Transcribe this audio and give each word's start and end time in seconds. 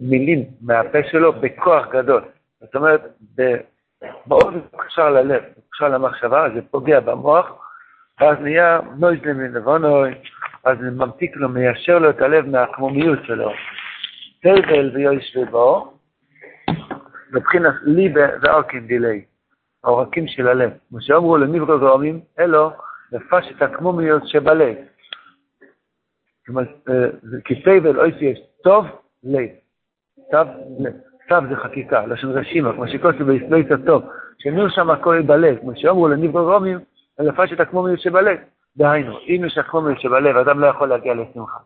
מילים 0.00 0.44
מהפה 0.60 0.98
שלו 1.10 1.32
בכוח 1.32 1.86
גדול. 1.88 2.22
זאת 2.60 2.76
אומרת, 2.76 3.02
באופן 4.26 4.60
מקשר 4.74 5.10
ללב, 5.10 5.42
מקשר 5.66 5.88
למחשבה, 5.88 6.46
זה 6.54 6.60
פוגע 6.70 7.00
במוח, 7.00 7.68
ואז 8.20 8.38
נהיה 8.40 8.80
נויז 8.98 9.20
מלבונוי, 9.24 10.14
אז 10.64 10.78
ממתיק 10.80 11.36
לו, 11.36 11.48
מיישר 11.48 11.98
לו 11.98 12.10
את 12.10 12.20
הלב 12.20 12.46
מהקמומיות 12.46 13.18
שלו. 13.24 13.50
תבל 14.42 14.90
ויויש 14.94 15.36
ובו, 15.36 15.92
מבחינת 17.32 17.74
ליבה 17.82 18.26
ואורקין 18.42 18.86
דילי, 18.86 19.24
העורקים 19.84 20.28
של 20.28 20.48
הלב. 20.48 20.70
כמו 20.88 21.00
שאמרו 21.00 21.36
למיברו 21.36 21.78
גאומים, 21.78 22.20
אלו 22.38 22.70
לפש 23.12 23.52
את 23.56 23.62
הקמומיות 23.62 24.28
שבלב. 24.28 24.76
כי 27.44 27.62
תבל 27.62 28.00
אוי 28.00 28.12
שיש 28.18 28.38
טוב 28.62 28.86
לב. 29.24 29.48
צו 30.30 31.36
זה 31.48 31.56
חקיקה, 31.56 32.06
לשון 32.06 32.30
רשימה, 32.30 32.72
כמו 32.72 32.88
שכוסו 32.88 33.24
ביסלויס 33.24 33.66
הטוב, 33.70 34.02
שניר 34.38 34.68
שם 34.68 34.90
הכל 34.90 35.22
בלב, 35.22 35.58
כמו 35.60 35.72
שאמרו 35.76 36.08
לניברו 36.08 36.52
רומים, 36.52 36.78
לפשט 37.18 37.60
הקמומיות 37.60 38.00
שבלב. 38.00 38.38
דהיינו, 38.76 39.18
אם 39.28 39.42
יש 39.46 39.58
הקמומיות 39.58 40.00
שבלב, 40.00 40.36
אדם 40.36 40.60
לא 40.60 40.66
יכול 40.66 40.88
להגיע 40.88 41.14
לשמחה. 41.14 41.58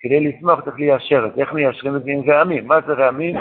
כדי 0.00 0.20
לשמוח 0.20 0.60
צריך 0.64 0.76
ליישר 0.76 1.26
את 1.26 1.34
זה. 1.34 1.40
איך 1.40 1.52
מיישרים 1.52 1.96
את 1.96 2.04
זה 2.04 2.10
עם 2.10 2.30
רעמים? 2.30 2.66
מה 2.66 2.78
זה 2.86 2.92
רעמים? 2.92 3.36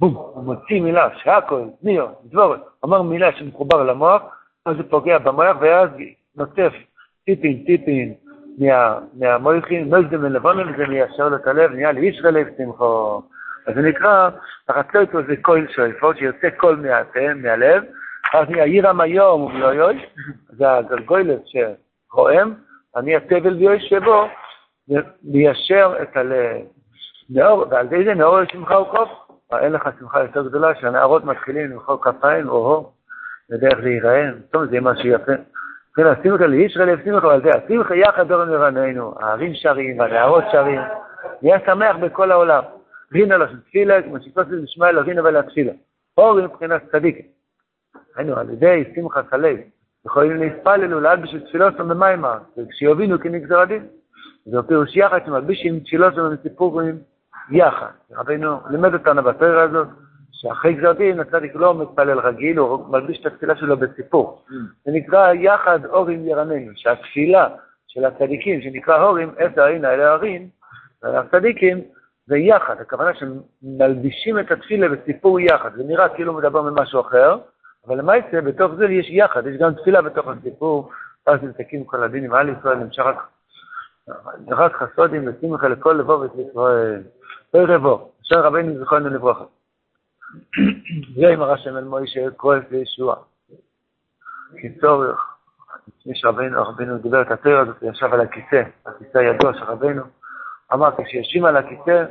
בום, 0.00 0.14
הוא 0.14 0.44
מוציא 0.44 0.80
מילה, 0.80 1.08
שהכל, 1.16 1.62
ניו, 1.82 2.06
דבורת, 2.24 2.60
אמר 2.84 3.02
מילה 3.02 3.32
שמחובר 3.32 3.82
למוח, 3.82 4.22
אז 4.66 4.76
זה 4.76 4.82
פוגע 4.82 5.18
במוח, 5.18 5.56
ואז 5.60 5.88
נוטף 6.36 6.72
טיפין 7.24 7.64
טיפין 7.66 8.14
מהמויכים, 9.14 9.88
נויזדם 9.88 10.22
מלבונם, 10.22 10.72
וזה 10.74 10.86
מיישר 10.86 11.28
לו 11.28 11.36
את 11.36 11.46
הלב, 11.46 11.72
נהיה 11.72 11.92
לישראל 11.92 12.34
לב 12.34 12.46
שמחו. 12.58 13.22
אז 13.66 13.74
זה 13.74 13.82
נקרא, 13.82 14.30
הרצויטו 14.68 15.22
זה 15.22 15.34
קול 15.42 15.66
שויפו, 15.70 16.14
שיוצא 16.14 16.50
קול 16.50 16.76
מהפה, 16.76 17.34
מהלב, 17.34 17.84
אז 18.34 18.48
נהיה 18.48 18.64
עירם 18.64 19.00
היום 19.00 19.42
וביואיוי, 19.42 20.06
זה 20.48 20.72
הגלגוילת 20.72 21.42
שרועם, 21.44 22.54
אני 22.96 23.16
התבל 23.16 23.54
ביואי 23.54 23.80
שבו, 23.80 24.28
ליישר 25.22 25.94
את 26.02 26.16
הלב. 26.16 26.56
ועל 27.70 27.86
ידי 27.86 28.04
זה 28.04 28.14
נאור 28.14 28.40
לשמחה 28.40 28.78
וקוף. 28.78 29.08
אין 29.52 29.72
לך 29.72 29.88
שמחה 29.98 30.20
יותר 30.20 30.48
גדולה 30.48 30.74
שהנערות 30.80 31.24
מתחילים 31.24 31.70
למחוא 31.70 31.96
כפיים, 32.02 32.48
או-הו, 32.48 32.92
זה 33.48 33.88
ייראה, 33.88 34.30
טוב, 34.50 34.64
זה 34.64 34.80
משהו 34.80 35.08
יפה. 35.08 35.32
כן, 35.96 36.06
השמחה 36.06 36.46
לישראל 36.46 36.88
ישמחה 36.88 37.32
על 37.32 37.42
זה, 37.42 37.50
השמחה 37.50 37.96
יחד 37.96 38.28
דורם 38.28 38.48
לבנינו, 38.48 39.14
הערים 39.20 39.54
שרים, 39.54 40.00
הנערות 40.00 40.44
שרים, 40.52 40.80
נהיה 41.42 41.58
שמח 41.66 41.96
בכל 41.96 42.32
העולם. 42.32 42.62
רינה 43.12 43.36
לו 43.36 43.48
של 43.48 43.60
תפילה, 43.60 44.02
כמו 44.02 44.16
שכוסי 44.20 44.50
נשמע 44.62 44.88
אלו 44.88 45.00
רינה 45.04 45.22
ולתפילה. 45.22 45.72
אור 46.18 46.40
מבחינת 46.42 46.82
צדיק. 46.92 47.26
היינו, 48.16 48.36
על 48.36 48.50
ידי 48.50 48.84
שמחת 48.94 49.32
הלב, 49.32 49.58
יכולים 50.06 50.36
להתפללו 50.36 51.00
לעד 51.00 51.22
בשביל 51.22 51.40
תפילוסם 51.40 51.88
במיימר, 51.88 52.38
וכשיובינו 52.56 53.20
כנגזר 53.20 53.60
הדין. 53.60 53.86
זה 54.44 54.62
פירוש 54.62 54.96
יחד 54.96 55.18
שמלבישים 55.26 55.80
תפילוסם 55.80 56.20
ומסיפורים 56.20 56.98
יחד. 57.50 57.90
רבינו 58.12 58.58
לימד 58.70 58.94
אותנו 58.94 59.22
בתואר 59.22 59.58
הזאת, 59.58 59.88
שאחרי 60.32 60.74
גזר 60.74 60.92
דין 60.92 61.20
הצדיק 61.20 61.54
לא 61.54 61.82
מתפלל 61.82 62.18
רגיל, 62.18 62.58
הוא 62.58 62.88
מלביש 62.88 63.20
את 63.20 63.26
התפילה 63.26 63.56
שלו 63.56 63.76
בסיפור. 63.76 64.44
זה 64.84 64.92
נקרא 64.92 65.32
יחד 65.32 65.84
אורים 65.86 66.26
ירננו, 66.26 66.72
שהתפילה 66.74 67.48
של 67.86 68.04
הצדיקים, 68.04 68.60
שנקרא 68.62 69.02
הורים, 69.02 69.30
עשר 69.36 69.62
עין 69.62 69.84
האלה 69.84 70.12
ערים, 70.12 70.48
הצדיקים, 71.02 71.80
זה 72.26 72.38
יחד, 72.38 72.80
הכוונה 72.80 73.10
שמלבישים 73.14 74.38
את 74.38 74.50
התפילה 74.50 74.88
בסיפור 74.88 75.40
יחד, 75.40 75.70
זה 75.76 75.84
נראה 75.84 76.08
כאילו 76.08 76.32
מדבר 76.32 76.62
ממשהו 76.62 77.00
אחר, 77.00 77.38
אבל 77.86 77.98
למעשה 77.98 78.40
בתוך 78.40 78.72
זה 78.74 78.84
יש 78.84 79.10
יחד, 79.10 79.46
יש 79.46 79.56
גם 79.56 79.74
תפילה 79.74 80.02
בתוך 80.02 80.26
הסיפור, 80.28 80.90
אז 81.26 81.42
נתקים 81.42 81.84
כל 81.84 82.02
הדין 82.02 82.24
עם 82.24 82.34
על 82.34 82.48
ישראל, 82.48 82.76
נמשך 82.76 83.04
רק 84.48 84.76
חסודים 84.76 85.28
ושמחה 85.28 85.68
לכל 85.68 85.92
לבוא 85.92 86.16
ולישראל. 86.16 87.02
לא 87.54 87.74
רבו, 87.74 88.12
אשר 88.22 88.40
רבינו 88.40 88.84
זכרנו 88.84 89.08
לברכה. 89.08 89.44
זה 91.16 91.28
עם 91.28 91.42
הרשם 91.42 91.76
אל 91.76 91.84
מוישה 91.84 92.30
כואב 92.36 92.62
וישוע. 92.70 93.16
קיצור, 94.60 95.04
לפני 95.88 96.14
שרבינו, 96.14 96.62
רבינו 96.62 96.98
דיבר 96.98 97.22
את 97.22 97.30
התואר 97.30 97.58
הזאת, 97.58 97.76
ישב 97.82 98.12
על 98.12 98.20
הכיסא, 98.20 98.62
הכיסא 98.86 99.18
הידוע 99.18 99.54
של 99.54 99.64
רבינו, 99.64 100.02
אמר, 100.74 100.90
כשיושבים 101.04 101.44
על 101.44 101.56
הכיסא, 101.56 102.04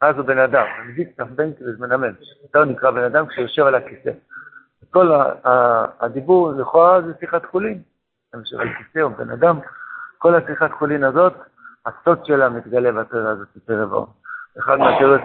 אז 0.00 0.16
הוא 0.16 0.26
בן 0.26 0.38
אדם, 0.38 0.66
מזיק 0.86 1.20
כ"ב 1.20 1.42
כזה 1.58 1.72
מנמל. 1.78 2.12
יותר 2.42 2.64
נקרא 2.64 2.90
בן 2.90 3.04
אדם 3.04 3.26
כשיושב 3.26 3.66
על 3.66 3.74
הכיסא. 3.74 4.10
כל 4.90 5.10
הדיבור 6.00 6.52
לכאורה 6.52 7.02
זה 7.02 7.12
שיחת 7.20 7.44
חולין. 7.46 7.82
יושב 8.34 8.60
על 8.60 8.68
כיסא 8.78 8.98
או 8.98 9.10
בן 9.10 9.30
אדם, 9.30 9.58
כל 10.18 10.34
השיחת 10.34 10.72
חולין 10.72 11.04
הזאת, 11.04 11.32
הסוד 11.86 12.26
שלה 12.26 12.48
מתגלה 12.48 12.92
בתורה 12.92 13.30
הזאת 13.30 13.48
יותר 13.54 13.82
רבו. 13.82 14.06
אחד 14.58 14.78
מהתיאוריות 14.78 15.22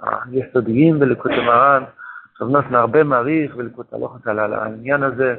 היסודיים 0.00 1.00
בליקוד 1.00 1.32
המרן, 1.32 1.84
סובנות 2.38 2.64
מהרבה 2.70 3.04
מעריך 3.04 3.54
בליקוד 3.54 3.86
הלוחת 3.92 4.26
על 4.26 4.54
העניין 4.54 5.02
הזה, 5.02 5.34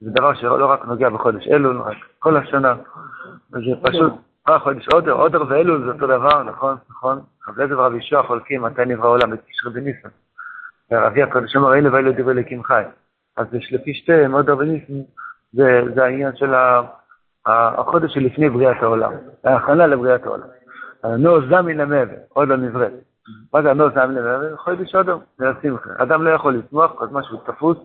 זה 0.00 0.10
דבר 0.10 0.34
שלא 0.34 0.66
רק 0.66 0.84
נוגע 0.84 1.10
בחודש 1.10 1.48
אלול, 1.48 1.80
רק 1.80 1.96
כל 2.18 2.36
השנה, 2.36 2.74
וזה 3.52 3.70
פשוט 3.82 4.12
אה, 4.48 4.58
חודש 4.58 4.88
אודר, 4.94 5.12
אודר 5.12 5.42
ואלול 5.48 5.84
זה 5.84 5.92
אותו 5.92 6.06
דבר, 6.06 6.42
נכון, 6.42 6.76
נכון. 6.90 7.20
רבי 7.48 7.62
אליעזר 7.62 7.78
ורבי 7.78 7.98
ישוע 7.98 8.22
חולקים 8.22 8.62
מתי 8.62 8.84
נברא 8.84 9.06
העולם, 9.06 9.30
בתשרי 9.30 9.72
בניסן. 9.72 10.08
ורבי 10.90 11.22
הקודש 11.22 11.56
אמר, 11.56 11.74
אלה 11.74 11.92
ואלה 11.92 12.12
דברי 12.12 12.32
אלוקים 12.32 12.64
חי. 12.64 12.82
אז 13.36 13.46
לפי 13.70 13.94
שתיהם, 13.94 14.34
אודר 14.34 14.58
וניסן, 14.58 14.94
זה, 15.52 15.80
זה 15.94 16.04
העניין 16.04 16.36
של 16.36 16.54
החודש 17.46 18.14
שלפני 18.14 18.50
בריאת 18.50 18.82
העולם, 18.82 19.12
ההכנה 19.44 19.86
לבריאת 19.86 20.26
העולם. 20.26 20.46
הנור 21.02 21.40
זמין 21.40 21.76
למעבר, 21.76 22.16
עוד 22.32 22.48
לא 22.48 22.56
נברא. 22.56 22.86
מה 23.54 23.62
זה 23.62 23.70
הנור 23.70 23.88
זמין 23.90 24.14
למעבר? 24.14 24.56
חודש 24.56 24.94
אודר, 24.94 25.18
זה 25.38 25.50
השמחה. 25.50 25.90
אדם 25.98 26.22
לא 26.22 26.30
יכול 26.30 26.54
לשמוח 26.54 26.92
כל 26.98 27.08
זמן 27.08 27.22
שהוא 27.22 27.40
תפוס 27.46 27.78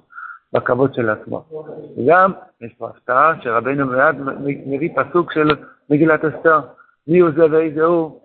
בכבוד 0.53 0.93
של 0.93 1.09
עצמו. 1.09 1.43
וגם, 1.97 2.31
יש 2.61 2.73
פה 2.77 2.89
הפתעה 2.89 3.33
שרבינו 3.41 3.87
מיד 3.87 4.15
מביא 4.65 4.89
פסוק 4.95 5.31
של 5.31 5.55
מגילת 5.89 6.25
אסתר, 6.25 6.59
מי 7.07 7.19
הוא 7.19 7.29
זה 7.35 7.51
ואיזה 7.51 7.83
הוא, 7.83 8.21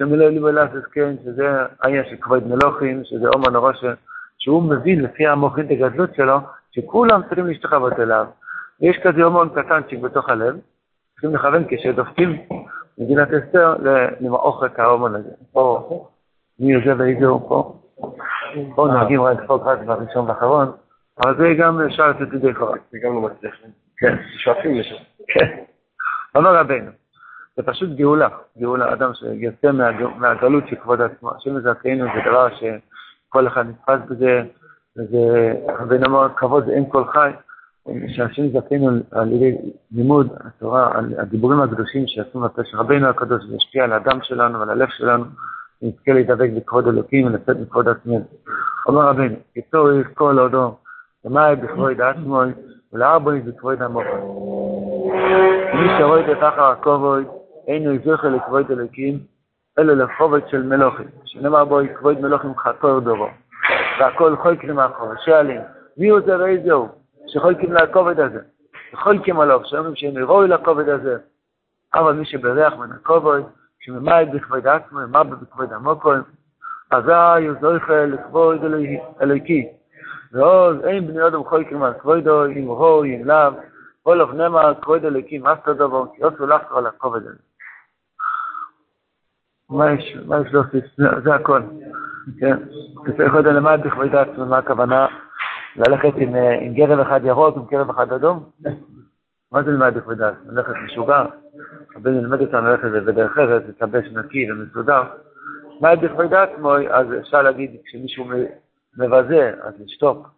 מילא 0.00 0.28
לי 0.28 0.40
ולעשות 0.40 0.84
כן, 0.92 1.14
שזה 1.24 1.56
העניין 1.82 2.04
של 2.10 2.16
כבוד 2.20 2.46
מלוכים, 2.46 3.04
שזה 3.04 3.28
אומן 3.28 3.56
הראש, 3.56 3.84
שהוא 4.38 4.62
מבין 4.62 5.02
לפי 5.02 5.26
המוחין 5.26 5.66
את 5.66 5.70
הגדלות 5.70 6.14
שלו, 6.14 6.38
שכולם 6.70 7.22
צריכים 7.22 7.46
להשתחוות 7.46 8.00
אליו. 8.00 8.26
ויש 8.80 8.98
כזה 9.02 9.22
אומן 9.22 9.48
קטנצ'יק 9.48 10.00
בתוך 10.00 10.28
הלב, 10.28 10.56
צריכים 11.12 11.34
לכוון 11.34 11.64
כשדופקים 11.68 12.38
מגילת 12.98 13.28
אסתר 13.32 13.74
למעוך 14.20 14.64
את 14.64 14.78
האומן 14.78 15.14
הזה. 15.14 15.30
פה, 15.52 15.88
מי 16.60 16.84
זה 16.84 16.92
ואיזה 16.98 17.26
הוא 17.26 17.48
פה. 17.48 17.78
פה 18.74 18.86
נוהגים 18.86 19.22
רק 19.22 19.38
פה 19.46 19.54
רק 19.54 19.78
בראשון 19.78 20.28
ואחרון, 20.28 20.72
אבל 21.24 21.36
זה 21.36 21.54
גם 21.58 21.80
אפשר 21.80 22.08
לתת 22.08 22.32
ידי 22.32 22.54
חובה. 22.54 22.72
זה 22.90 22.98
גם 23.04 23.14
לא 23.14 23.20
מצליח. 23.20 23.54
כן. 23.96 24.16
שואפים 24.36 24.74
לשם. 24.74 24.94
כן. 25.28 25.64
אמר 26.36 26.56
רבינו, 26.56 26.90
זה 27.56 27.62
פשוט 27.62 27.90
גאולה, 27.90 28.28
גאולה, 28.58 28.92
אדם 28.92 29.10
שיוצא 29.14 29.72
מהגלות 30.18 30.64
של 30.68 30.76
כבוד 30.76 31.00
עצמו. 31.00 31.30
השם 31.36 31.56
מזכנו 31.56 32.04
זה 32.04 32.30
דבר 32.30 32.48
שכל 32.54 33.46
אחד 33.46 33.66
נתפס 33.68 34.08
בזה, 34.08 34.42
וזה, 34.96 35.52
רבינו 35.80 36.06
אמר, 36.06 36.28
כבוד 36.36 36.66
זה 36.66 36.72
אין 36.72 36.84
כל 36.88 37.04
חי, 37.12 37.30
שהשם 38.08 38.42
מזכנו 38.42 38.90
על 39.10 39.32
ידי 39.32 39.56
לימוד 39.92 40.28
התורה, 40.40 40.98
על 40.98 41.14
הדיבורים 41.18 41.60
הקדושים 41.60 42.06
שעשו 42.06 42.38
מהפה 42.38 42.62
של 42.64 42.76
רבינו 42.76 43.08
הקדוש, 43.08 43.44
זה 43.44 43.56
ישפיע 43.56 43.84
על 43.84 43.92
האדם 43.92 44.18
שלנו 44.22 44.58
ועל 44.58 44.70
הלב 44.70 44.88
שלנו, 44.90 45.24
ונזכה 45.82 46.12
להידבק 46.12 46.50
בכבוד 46.56 46.88
אלוקים 46.88 47.26
ולצאת 47.26 47.56
מכבוד 47.56 47.88
עצמנו. 47.88 48.24
אומר 48.86 49.02
רבינו, 49.02 49.36
כצורך 49.54 50.06
כל 50.14 50.38
הודו, 50.38 50.78
ומאי 51.24 51.56
בכבוד 51.56 52.00
עצמו, 52.00 52.42
ולארבוי 52.92 53.40
בכבוד 53.40 53.82
עמו. 53.82 54.00
מי 55.74 55.88
שרואה 55.98 56.32
את 56.32 56.38
אחר 56.38 56.64
הכובד, 56.64 57.22
אינו 57.68 57.90
זוכר 58.04 58.28
לכבוד 58.28 58.70
אלוקים, 58.70 59.18
אלא 59.78 59.94
לכובד 59.94 60.48
של 60.48 60.62
מלוכים, 60.62 61.06
שנאמר 61.24 61.64
בו 61.64 61.78
כבוד 61.94 62.20
מלוכים 62.20 62.58
חתור 62.58 63.00
דובו, 63.00 63.28
והכל 64.00 64.36
חויקים 64.36 64.74
מאחור, 64.74 65.08
שואלים, 65.24 65.60
מי 65.96 66.08
הוא 66.08 66.20
זה 66.20 66.36
ראי 66.36 66.58
זהו, 66.64 66.88
שחויקים 67.26 67.72
לכובד 67.72 68.20
הזה, 68.20 68.40
וחויקים 68.94 69.40
עליו, 69.40 69.60
שאומרים 69.64 69.96
שהם 69.96 70.18
יראו 70.18 70.42
לכובד 70.42 70.88
הזה, 70.88 71.16
אבל 71.94 72.12
מי 72.12 72.24
שבריח 72.24 72.74
מן 72.74 72.92
הכובד, 72.92 73.40
שממעט 73.80 74.28
בכבוד 74.28 74.66
עצמו, 74.66 74.98
מה 75.08 75.24
בכבוד 75.24 75.72
המוקרים, 75.72 76.22
אזי 76.90 77.46
הוא 77.46 77.56
זוכה 77.60 78.06
לכבוד 78.06 78.64
אלוהיקי. 79.22 79.68
ועוד 80.32 80.84
אין 80.84 81.06
בני 81.06 81.26
אדם 81.26 81.44
חויקים 81.44 81.82
על 81.82 81.92
כבודו, 81.94 82.46
אם 82.46 82.66
הו, 82.66 83.04
אם 83.04 83.24
לאו, 83.24 83.52
כל 84.02 84.20
אופנמה 84.20 84.74
כבוד 84.82 85.04
אלוהיקי, 85.04 85.38
מה 85.38 85.52
עשתה 85.52 85.72
דבר, 85.72 86.04
כי 86.16 86.22
עשו 86.24 86.46
לך 86.46 86.72
על 86.72 86.86
הכובד 86.86 87.20
הזה. 87.20 87.38
מה 89.70 89.92
יש, 89.92 90.16
מה 90.26 90.40
יש 90.40 90.52
להוסיף? 90.52 90.84
זה 91.24 91.34
הכל. 91.34 91.62
כן. 92.40 92.56
צריך 93.16 93.34
עוד 93.34 93.46
למד 93.46 93.80
בכבוד 93.84 94.14
עצמו, 94.14 94.46
מה 94.46 94.58
הכוונה? 94.58 95.06
ללכת 95.76 96.12
עם, 96.16 96.34
עם 96.60 96.74
גרב 96.74 96.98
אחד 96.98 97.20
ירוק, 97.24 97.56
עם 97.56 97.64
גרב 97.70 97.90
אחד 97.90 98.12
אדום? 98.12 98.50
מה 99.52 99.62
זה 99.62 99.70
ללמד 99.70 99.94
בכבוד 99.94 100.22
עצמו? 100.22 100.52
ללכת 100.52 100.72
משוגע? 100.84 101.24
הבן 101.96 102.14
ילמד 102.14 102.40
אותנו 102.40 102.68
ללכת 102.68 102.88
בדרך 103.06 103.38
ארץ, 103.38 103.62
לטבש 103.68 104.06
נקי 104.12 104.52
ומסודר. 104.52 105.02
מה 105.80 105.96
בכבוד 105.96 106.34
עצמו? 106.34 106.72
אז 106.90 107.06
אפשר 107.20 107.42
להגיד, 107.42 107.76
כשמישהו 107.84 108.24
מבזה, 108.98 109.52
אז 109.62 109.74
לשתוק. 109.84 110.28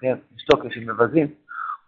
כן, 0.00 0.16
לשתוק 0.36 0.66
כשמבזים. 0.66 1.26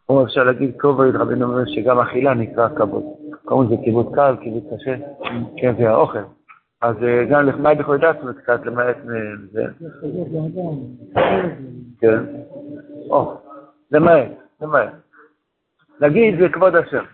או 0.09 0.25
אפשר 0.25 0.45
להגיד 0.45 0.75
כבוד, 0.79 1.17
רבינו 1.17 1.47
אומר 1.47 1.65
שגם 1.67 1.99
אכילה 1.99 2.35
נקרא 2.35 2.69
כבוד. 2.69 3.05
קוראים 3.45 3.73
לזה 3.73 3.83
כיבוד 3.85 4.15
קל, 4.15 4.37
כיבוד 4.41 4.63
קשה, 4.75 4.97
כן, 5.57 5.75
זה 5.79 5.91
האוכל. 5.91 6.19
אז 6.83 6.97
אה, 7.03 7.25
גם 7.25 7.47
לחמאי 7.47 7.75
בכבוד 7.75 8.05
עצמו 8.05 8.31
קצת 8.43 8.67
למעט 8.67 8.97
מזה. 9.05 9.65
כן. 12.01 12.19
או, 13.11 13.35
למעט, 13.91 14.29
למעט. 14.61 14.93
להגיד 16.01 16.41
זה 16.41 16.49
כבוד 16.49 16.77
השם. 16.77 17.05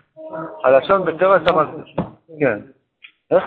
הלשון 0.63 1.05
בתורה 1.05 1.37
המקדוש. 1.47 1.95
כן. 2.39 2.59
איך? 3.31 3.43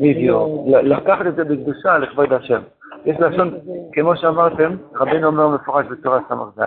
בדיוק. 0.00 0.66
לקחת 0.66 1.26
את 1.26 1.36
זה 1.36 1.44
בקדושה 1.44 1.98
לכבוד 1.98 2.32
השם. 2.32 2.62
יש 3.04 3.16
לשון, 3.20 3.58
כמו 3.92 4.16
שאמרתם, 4.16 4.76
רבינו 4.94 5.26
אומר 5.26 5.48
מפורש 5.48 5.86
בתורה 5.86 6.20
ס"ז, 6.28 6.60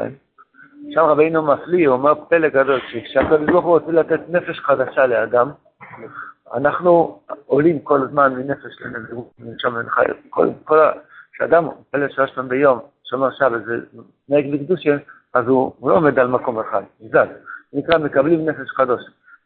שם 0.94 1.00
רבינו 1.00 1.42
מפליא, 1.42 1.88
הוא 1.88 1.98
אומר 1.98 2.14
פלא 2.30 2.50
גדול, 2.50 2.80
כשהקדוש 2.80 3.40
ברוך 3.46 3.66
הוא 3.66 3.74
רוצה 3.74 3.92
לתת 3.92 4.20
נפש 4.30 4.60
חדשה 4.60 5.08
לאדם, 5.08 5.52
אנחנו 6.54 7.20
עולים 7.46 7.80
כל 7.80 8.02
הזמן 8.02 8.34
מנפש 8.36 8.82
לנזירות, 8.82 9.32
מנשום 9.40 9.76
ונחי, 9.76 10.06
כשאדם 11.34 11.68
מתפלל 11.68 12.10
שלוש 12.10 12.32
פעמים 12.32 12.50
ביום, 12.50 12.80
שומר 13.04 13.32
שבת, 13.32 13.62
נהג 14.30 14.54
בקדושה, 14.54 14.96
אז 15.34 15.48
הוא, 15.48 15.72
לא 15.84 15.96
עומד 15.96 16.20
על 16.20 16.28
מקום 16.28 16.60
אחד. 16.60 16.84
זה 17.00 17.20
נקרא 17.74 17.98
מקבלים 17.98 18.50
נפש 18.50 18.70
חדוש. 18.70 19.02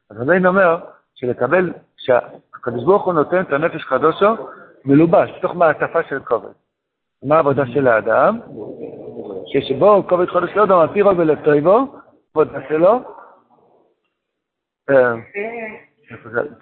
אז 0.09 0.17
רבינו 0.17 0.49
אומר 0.49 0.77
שלקבל, 1.15 1.73
שהקדוש 1.97 2.83
ברוך 2.83 3.05
הוא 3.05 3.13
נותן 3.13 3.41
את 3.41 3.53
הנפש 3.53 3.83
חדושו 3.83 4.35
מלובש, 4.85 5.29
בתוך 5.37 5.55
מעטפה 5.55 6.03
של 6.03 6.19
כובד. 6.19 6.49
מה 7.23 7.35
העבודה 7.35 7.65
של 7.65 7.87
האדם? 7.87 8.39
כשבו 9.53 10.07
כובד 10.09 10.29
חודש 10.29 10.49
לא 10.55 10.63
אדם 10.63 10.79
על 10.79 10.87
פי 10.93 11.01
רוב 11.01 11.19
ולטויבו, 11.19 11.95
עבודה 12.35 12.59
שלו, 12.69 12.99
אה, 14.89 15.13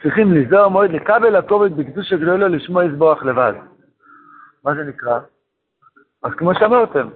צריכים 0.01 0.33
לזהור 0.33 0.67
מועד 0.67 0.91
לקבל 0.91 1.35
הכובד 1.35 1.77
בקדוש 1.77 2.13
הגדולה 2.13 2.47
לשמוע 2.47 2.85
יסבוח 2.85 3.23
לבד. 3.23 3.53
מה 4.63 4.75
זה 4.75 4.83
נקרא? 4.83 5.19
אז 6.23 6.31
כמו 6.37 6.55
שאמרתם, 6.55 7.07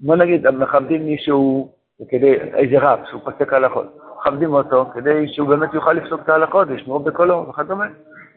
בוא 0.00 0.16
נגיד, 0.16 0.48
מכבדים 0.50 1.06
מישהו 1.06 1.72
כדי, 2.08 2.34
איזה 2.34 2.78
רב, 2.78 2.98
שהוא 3.10 3.20
פוסק 3.24 3.52
הלכות, 3.52 3.86
מכבדים 4.18 4.54
אותו 4.54 4.90
כדי 4.94 5.28
שהוא 5.28 5.48
באמת 5.48 5.74
יוכל 5.74 5.92
לפסוק 5.92 6.20
את 6.20 6.28
ההלכות, 6.28 6.68
לשמור 6.68 6.98
בקולו 6.98 7.48
וכדומה. 7.48 7.86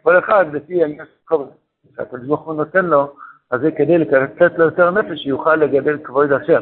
כל 0.04 0.20
אחד 0.20 0.54
לפי 0.54 0.84
העניין 0.84 1.06
של 1.06 1.12
כובד. 1.26 1.52
שהקדוש 1.96 2.28
ברוך 2.28 2.42
הוא 2.42 2.56
נותן 2.56 2.86
לו 2.86 3.14
אז 3.52 3.62
זה 3.62 3.72
כדי 3.72 3.98
לתת 3.98 4.52
לו 4.58 4.66
יותר 4.66 4.92
נפש, 4.92 5.20
שיוכל 5.24 5.56
לגדל 5.56 5.98
כבוד 6.04 6.32
השם. 6.32 6.62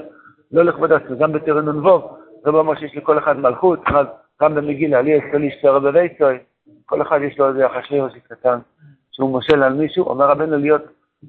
לא 0.52 0.64
לכבוד 0.64 0.92
השם, 0.92 1.18
גם 1.18 1.34
בתרן 1.34 1.70
נ"ו, 1.70 2.18
זה 2.44 2.52
לא 2.52 2.60
אומר 2.60 2.76
שיש 2.76 2.96
לכל 2.96 3.18
אחד 3.18 3.38
מלכות, 3.38 3.80
גם 4.42 4.56
במגילה, 4.56 5.02
לי 5.02 5.18
אצל 5.18 5.42
אישתר 5.42 5.80
בביתוי, 5.80 6.38
כל 6.86 7.02
אחד 7.02 7.20
יש 7.22 7.40
לו 7.40 7.50
איזה 7.50 7.66
ראשי 8.02 8.20
קטן, 8.20 8.60
שהוא 9.12 9.30
מושל 9.30 9.64
על 9.64 9.74
מישהו, 9.74 10.06
אומר 10.06 10.26
רבנו 10.26 10.58
להיות, 10.58 10.82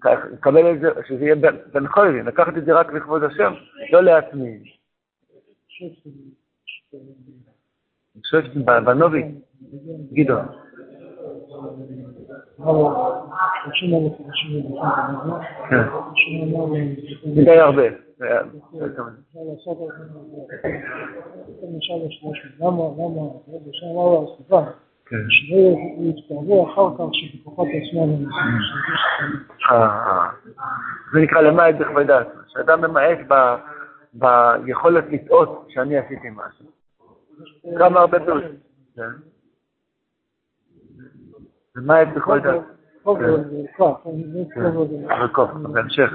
לקבל 0.05 0.73
את 0.73 0.81
זה, 0.81 0.89
שזה 1.09 1.25
יהיה 1.25 1.35
בן 1.73 1.89
חולבים, 1.89 2.27
לקחת 2.27 2.57
את 2.57 2.65
זה 2.65 2.73
רק 2.73 2.93
לכבוד 2.93 3.25
השם, 3.25 3.53
לא 3.93 4.01
לעצמי. 4.03 4.59
אני 8.15 8.23
בנובי, 8.81 9.23
גדעון. 10.13 10.47
די 17.45 17.59
הרבה. 17.59 17.83
זה 31.13 31.21
נקרא 31.21 31.41
למעט 31.41 31.75
בכבדה, 31.75 32.23
שאדם 32.49 32.81
ממעט 32.81 33.19
ביכולת 34.15 35.05
לטעות 35.11 35.67
שאני 35.69 35.97
עשיתי 35.99 36.29
משהו. 36.31 36.67
כמה 37.79 38.01
הרבה 38.01 38.21
פירושים. 38.21 38.57
ומה 41.77 42.03
יש 42.03 42.09
בכל? 42.17 42.41
רקוב, 45.09 45.49
בהמשך. 45.73 46.13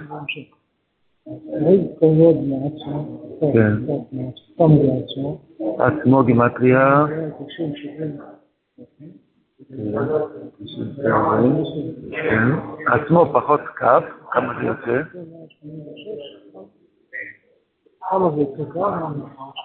עצמו 5.80 6.24
גימטריה. 6.24 7.06
עצמו 12.88 13.26
פחות 13.34 13.62
כף, 13.76 14.04
כמה 14.32 14.54
זה 14.60 14.68
יוצא? 14.68 15.02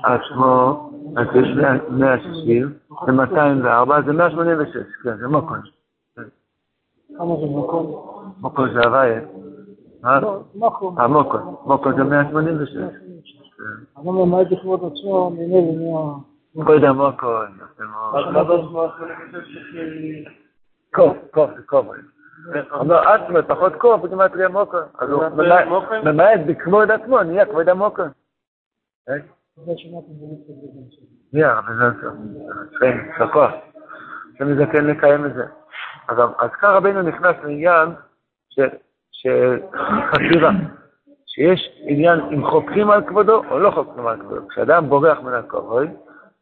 עצמו, 0.04 0.90
אז 1.16 1.26
יש 1.34 1.48
160, 1.90 2.72
זה 3.06 3.12
204, 3.12 4.02
זה 4.06 4.12
186, 4.12 4.76
כן, 5.02 5.16
זה 5.16 5.28
מוקון. 5.28 5.60
כמה 7.18 7.36
זה 7.40 7.46
מוקון? 7.46 7.86
מוקון 8.40 8.74
זה 8.74 8.80
הוויה. 8.80 9.20
מוקון. 10.54 10.94
המוקון. 10.98 11.54
מוקון 11.64 11.96
זה 11.96 12.04
186. 12.04 12.76
אבל 13.96 14.12
ממעט 14.12 14.46
לכבוד 14.50 14.80
עצמו, 14.92 15.30
ממילא 15.30 15.92
מה... 15.92 16.62
כבוד 16.64 16.84
המוקון. 16.84 17.46
קוף, 20.94 21.16
קוף 21.30 21.50
זה 21.56 21.62
קוף. 21.62 21.86
אומר 22.72 23.08
עצמו, 23.08 23.38
פחות 23.46 23.72
קוף, 23.74 24.00
יהיה 24.36 24.48
מוקון. 24.48 24.82
אז 24.98 25.10
הוא 25.10 25.22
ממעט 26.04 26.40
בכבוד 26.46 26.90
עצמו, 26.90 27.22
נהיה 27.22 27.46
כבוד 27.46 27.68
המוקון. 27.68 28.08
מי 31.32 31.44
הרב 31.44 31.64
זלצר? 31.78 32.10
כן, 32.80 32.98
בכוח. 33.20 33.50
שמזכן 34.38 34.84
לקיים 34.84 35.26
את 35.26 35.34
זה. 35.34 35.44
אז, 36.08 36.50
כאן 36.60 36.70
רבינו 36.70 37.02
נכנס 37.02 37.36
לעניין 37.44 37.88
של 39.12 39.58
חקירה, 40.12 40.50
שיש 41.26 41.80
עניין 41.82 42.20
אם 42.20 42.46
חוקרים 42.46 42.90
על 42.90 43.02
כבודו 43.06 43.42
או 43.50 43.58
לא 43.58 43.70
חוקרים 43.70 44.06
על 44.06 44.20
כבודו. 44.20 44.48
כשאדם 44.48 44.88
בורח 44.88 45.20
מן 45.20 45.32
הכבוד, 45.32 45.88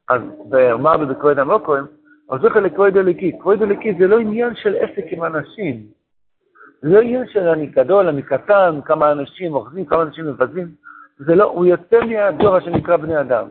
אז 0.09 0.21
באמר 0.45 0.97
בכבוד 0.97 1.39
המוקרים, 1.39 1.85
אז 2.31 2.41
זוכר 2.41 2.61
לכבוד 2.61 2.97
אליקי. 2.97 3.39
כבוד 3.41 3.63
אליקי 3.63 3.95
זה 3.99 4.07
לא 4.07 4.19
עניין 4.19 4.55
של 4.55 4.77
עסק 4.77 5.05
עם 5.11 5.25
אנשים. 5.25 5.87
זה 6.83 6.89
לא 6.89 7.01
עניין 7.01 7.29
של 7.29 7.49
אני 7.49 7.67
גדול, 7.67 8.09
אני 8.09 8.23
קטן, 8.23 8.81
כמה 8.85 9.13
אנשים 9.13 9.55
אוחזים, 9.55 9.85
כמה 9.85 10.03
אנשים 10.03 10.27
מבזים. 10.27 10.69
זה 11.19 11.35
לא, 11.35 11.45
הוא 11.45 11.67
יוצא 11.67 12.01
מהדור 12.01 12.61
שנקרא 12.61 12.97
בני 12.97 13.21
אדם. 13.21 13.49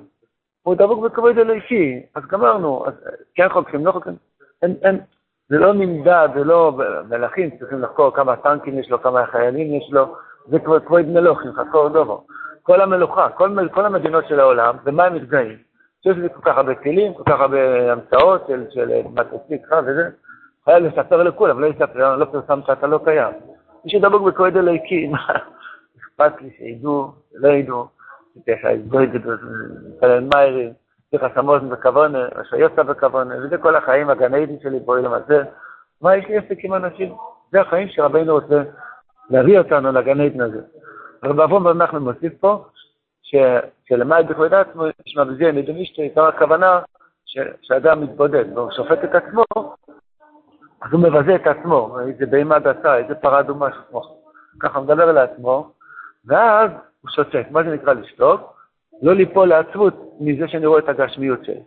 הוא 0.62 0.75
דבוק 0.75 1.05
בכבוד 1.05 1.38
אלוהיקי, 1.38 2.01
אז 2.15 2.24
גמרנו, 2.25 2.88
אז 2.88 2.93
כן 3.36 3.50
חוקרים, 3.50 3.86
לא 3.86 3.91
חוקרים. 3.91 4.15
אין, 4.62 4.75
אין, 4.82 5.00
זה 5.50 5.58
לא 5.58 5.74
נמדד, 5.74 6.30
זה 6.36 6.44
לא 6.44 6.80
מלכים 7.10 7.50
צריכים 7.60 7.82
לחקור 7.82 8.12
כמה 8.16 8.36
טנקים 8.36 8.80
יש 8.80 8.90
לו, 8.90 9.02
כמה 9.02 9.26
חיילים 9.26 9.76
יש 9.76 9.90
לו, 9.92 10.16
זה 10.48 10.60
כבר 10.60 10.80
כבוד 10.80 11.06
מלוכים, 11.06 11.52
חקור 11.54 11.90
דובו. 11.90 12.26
כל 12.64 12.82
המלוכה, 12.82 13.30
כל, 13.30 13.68
כל 13.72 13.86
המדינות 13.86 14.28
של 14.28 14.40
העולם, 14.40 14.76
במה 14.84 15.04
הם 15.04 15.16
מתגאים? 15.16 15.58
שיש 16.04 16.18
לי 16.18 16.30
כל 16.30 16.42
כך 16.42 16.58
הרבה 16.58 16.76
כלים, 16.76 17.14
כל 17.14 17.24
כך 17.24 17.40
הרבה 17.40 17.92
המצאות 17.92 18.44
של, 18.48 18.66
של 18.70 18.92
מטוסי 19.14 19.62
ככה 19.64 19.80
וזה, 19.86 20.10
יכול 20.62 20.74
לספר 20.74 21.24
לכולם, 21.24 21.60
לא 21.60 21.68
יספר, 21.68 22.16
לא 22.16 22.26
פרסמת, 22.26 22.70
אתה 22.70 22.88
לא 22.88 23.00
קיים. 23.04 23.34
מי 23.86 23.92
שדבוק 23.92 24.22
בכבוד 24.22 24.58
אלוהיקי, 24.58 25.08
מה 25.08 25.20
אכפת 25.98 26.42
לי 26.42 26.50
שידעו, 26.58 27.12
לא 27.34 27.48
ידעו, 27.48 27.88
שיסבו 28.46 29.04
את 29.04 29.12
זה 29.12 29.20
בפלל 29.20 30.28
מאירים, 30.34 30.74
צריך 31.13 31.34
סמוזן 31.36 31.70
בכוונה, 31.70 32.27
אשר 32.41 32.55
יוצא 32.55 32.84
בכוונה, 32.84 33.36
וזה 33.38 33.58
כל 33.58 33.75
החיים 33.75 34.10
הגן 34.10 34.34
עדן 34.34 34.60
שלי 34.63 34.79
פה 34.86 34.98
למעשה. 34.98 35.43
מה 36.01 36.15
יש 36.15 36.25
לי 36.25 36.38
עסק 36.38 36.58
עם 36.63 36.74
אנשים? 36.74 37.15
זה 37.51 37.62
החיים 37.62 37.89
שרבינו 37.89 38.34
רוצה 38.34 38.63
להביא 39.29 39.60
אותנו 39.60 39.91
לגן 39.91 40.22
עדן 40.22 40.41
הזה. 40.41 40.62
אברום 41.24 41.63
בן 41.63 41.77
נחמן 41.77 42.00
מוסיף 42.00 42.34
פה, 42.39 42.65
שלמעט 43.86 44.25
בכבוד 44.25 44.53
עצמו 44.53 44.86
יש 44.88 45.17
מבזיר 45.17 45.51
נדון 45.51 45.77
אשתו, 45.77 46.01
עיקר 46.01 46.25
הכוונה 46.25 46.79
שאדם 47.62 48.01
מתבודד 48.01 48.58
והוא 48.58 48.72
שופט 48.72 49.03
את 49.03 49.15
עצמו, 49.15 49.43
אז 50.82 50.91
הוא 50.91 51.01
מבזה 51.01 51.36
את 51.36 51.48
עצמו, 51.48 52.00
איזה 52.00 52.25
בהמה 52.25 52.60
דתה, 52.60 52.98
איזה 52.98 53.15
פרה 53.15 53.39
אדומה 53.39 53.67
שכמו. 53.72 54.01
ככה 54.60 54.79
הוא 54.79 54.86
מדבר 54.86 55.10
על 55.10 55.17
עצמו, 55.17 55.72
ואז 56.25 56.72
הוא 57.01 57.12
שותק. 57.12 57.46
מה 57.51 57.63
זה 57.63 57.70
נקרא 57.70 57.93
לשתוק? 57.93 58.53
לא 59.02 59.14
ליפול 59.14 59.48
לעצבות 59.48 60.18
מזה 60.20 60.48
שאני 60.48 60.66
רואה 60.66 60.80
את 60.80 60.90
הגשמיות 60.90 61.46
שלי. 61.46 61.62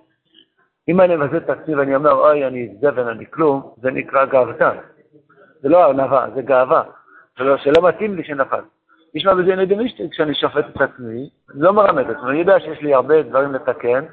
אם 0.88 1.00
אני 1.00 1.16
מבזה 1.16 1.36
את 1.36 1.50
עצמי 1.50 1.74
ואני 1.74 1.94
אומר, 1.94 2.12
אוי, 2.12 2.46
אני 2.46 2.74
זבן, 2.80 3.08
אני 3.08 3.24
כלום, 3.30 3.62
זה 3.76 3.90
נקרא 3.90 4.24
גאוותן. 4.24 4.76
זה 5.62 5.68
לא 5.68 5.84
ארנבה, 5.84 6.26
זה 6.34 6.42
גאווה. 6.42 6.82
שלא, 7.38 7.56
שלא 7.56 7.88
מתאים 7.88 8.14
לי 8.14 8.24
שנפל. 8.24 8.60
נשמע 9.14 9.34
בזה 9.34 9.56
נדם 9.56 9.80
אשתי 9.80 10.10
כשאני 10.10 10.34
שופט 10.34 10.64
את 10.76 10.80
עצמי, 10.80 11.30
לא 11.54 11.72
מרמד 11.72 12.10
את 12.10 12.16
עצמי, 12.16 12.30
אני 12.30 12.38
יודע 12.38 12.60
שיש 12.60 12.82
לי 12.82 12.94
הרבה 12.94 13.22
דברים 13.22 13.52
לתקן, 13.52 14.04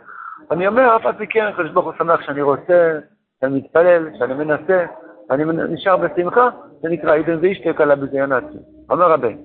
אני 0.51 0.67
אומר, 0.67 0.95
אף 0.95 1.05
על 1.05 1.13
פי 1.13 1.27
כן, 1.27 1.45
הקדוש 1.45 1.71
ברוך 1.71 1.85
הוא 1.85 1.93
שמח 1.97 2.21
שאני 2.21 2.41
רוצה, 2.41 2.99
שאני 3.41 3.57
מתפלל, 3.57 4.09
שאני 4.19 4.33
מנסה, 4.33 4.85
אני 5.31 5.43
נשאר 5.69 5.97
בשמחה, 5.97 6.49
זה 6.81 6.89
נקרא 6.89 7.13
עידן 7.13 7.37
ואישתק 7.41 7.81
על 7.81 7.91
הביזיון 7.91 8.31
עצמי. 8.31 8.59
אומר 8.89 9.11
רבי, 9.11 9.37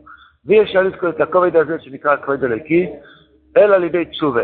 ואי 0.47 0.63
אפשר 0.63 0.83
לזכור 0.83 1.09
את 1.09 1.21
הכובד 1.21 1.57
הזה 1.57 1.79
שנקרא 1.81 2.13
הכובד 2.13 2.45
אלוקי, 2.45 2.91
אלא 3.57 3.75
על 3.75 3.85
ידי 3.85 4.05
תשובה. 4.05 4.43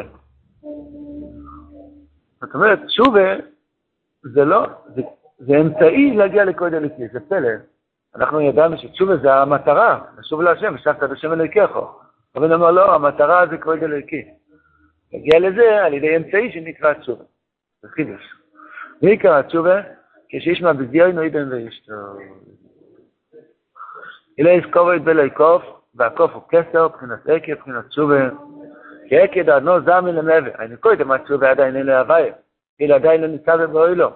זאת 2.41 2.55
אומרת, 2.55 2.79
תשובה 2.87 3.35
זה 4.23 4.45
לא, 4.45 4.67
זה, 4.95 5.03
זה 5.39 5.57
אמצעי 5.57 6.17
להגיע 6.17 6.45
לכובד 6.45 6.75
אלוקי, 6.75 7.09
זה 7.13 7.21
פלא. 7.29 7.49
אנחנו 8.17 8.41
ידענו 8.41 8.79
שתשובה 8.79 9.17
זה 9.17 9.35
המטרה, 9.35 10.05
לשוב 10.19 10.43
להשם, 10.43 10.75
ושבת 10.75 11.05
את 11.05 11.11
השם 11.11 11.33
אלוקיך. 11.33 11.71
אבל 12.37 12.55
אומר, 12.55 12.71
לא, 12.71 12.95
המטרה 12.95 13.47
זה 13.51 13.59
כבוד 13.59 13.83
אלוקי. 13.83 14.25
להגיע 15.13 15.39
לזה 15.39 15.85
על 15.85 15.95
ידי 15.95 16.17
אמצעי 16.17 16.53
שנקרא 16.53 16.93
תשובה. 16.93 17.25
זה 17.83 17.89
חידוש. 17.89 18.35
ועיקר 19.03 19.35
התשובה, 19.35 19.81
כשישמע 20.29 20.73
בזיון 20.73 21.19
איבן 21.19 21.53
ואשתו. 21.53 21.93
אלא 24.41 24.51
יזכור 24.51 24.97
את 24.97 25.03
בלי 25.03 25.31
קוף, 25.31 25.63
והקוף 25.95 26.33
הוא 26.33 26.43
כסר, 26.49 26.89
מבחינת 26.89 27.29
עקב, 27.29 27.53
מבחינת 27.53 27.87
תשובה. 27.87 28.29
כי 29.09 29.19
עקד 29.19 29.51
עדנו 29.51 29.81
זמי 29.81 30.13
למעבר. 30.13 30.51
אני 30.59 30.77
קודם 30.77 31.11
התשובה 31.11 31.51
עדיין 31.51 31.77
אין 31.77 31.87
להוויה, 31.87 32.35
אלא 32.81 32.95
עדיין 32.95 33.21
לא 33.21 33.27
ניצב 33.27 33.65
באוהלו. 33.65 34.11